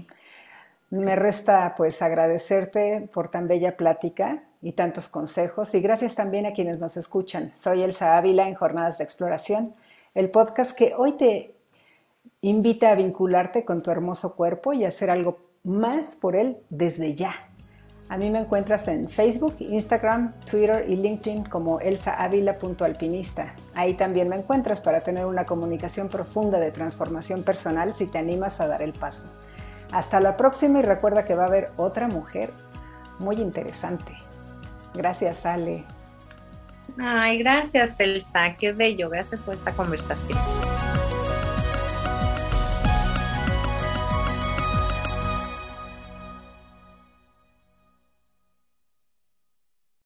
[0.91, 6.53] Me resta pues agradecerte por tan bella plática y tantos consejos y gracias también a
[6.53, 7.51] quienes nos escuchan.
[7.55, 9.75] Soy Elsa Ávila en Jornadas de Exploración,
[10.15, 11.57] el podcast que hoy te
[12.43, 17.35] invita a vincularte con tu hermoso cuerpo y hacer algo más por él desde ya.
[18.13, 23.55] A mí me encuentras en Facebook, Instagram, Twitter y LinkedIn como elsaavila.alpinista.
[23.75, 28.61] Ahí también me encuentras para tener una comunicación profunda de transformación personal si te animas
[28.61, 29.29] a dar el paso.
[29.93, 32.51] Hasta la próxima y recuerda que va a haber otra mujer
[33.19, 34.13] muy interesante.
[34.93, 35.87] Gracias, Ale.
[36.99, 38.57] Ay, gracias, Elsa.
[38.59, 39.09] Qué bello.
[39.09, 40.39] Gracias por esta conversación.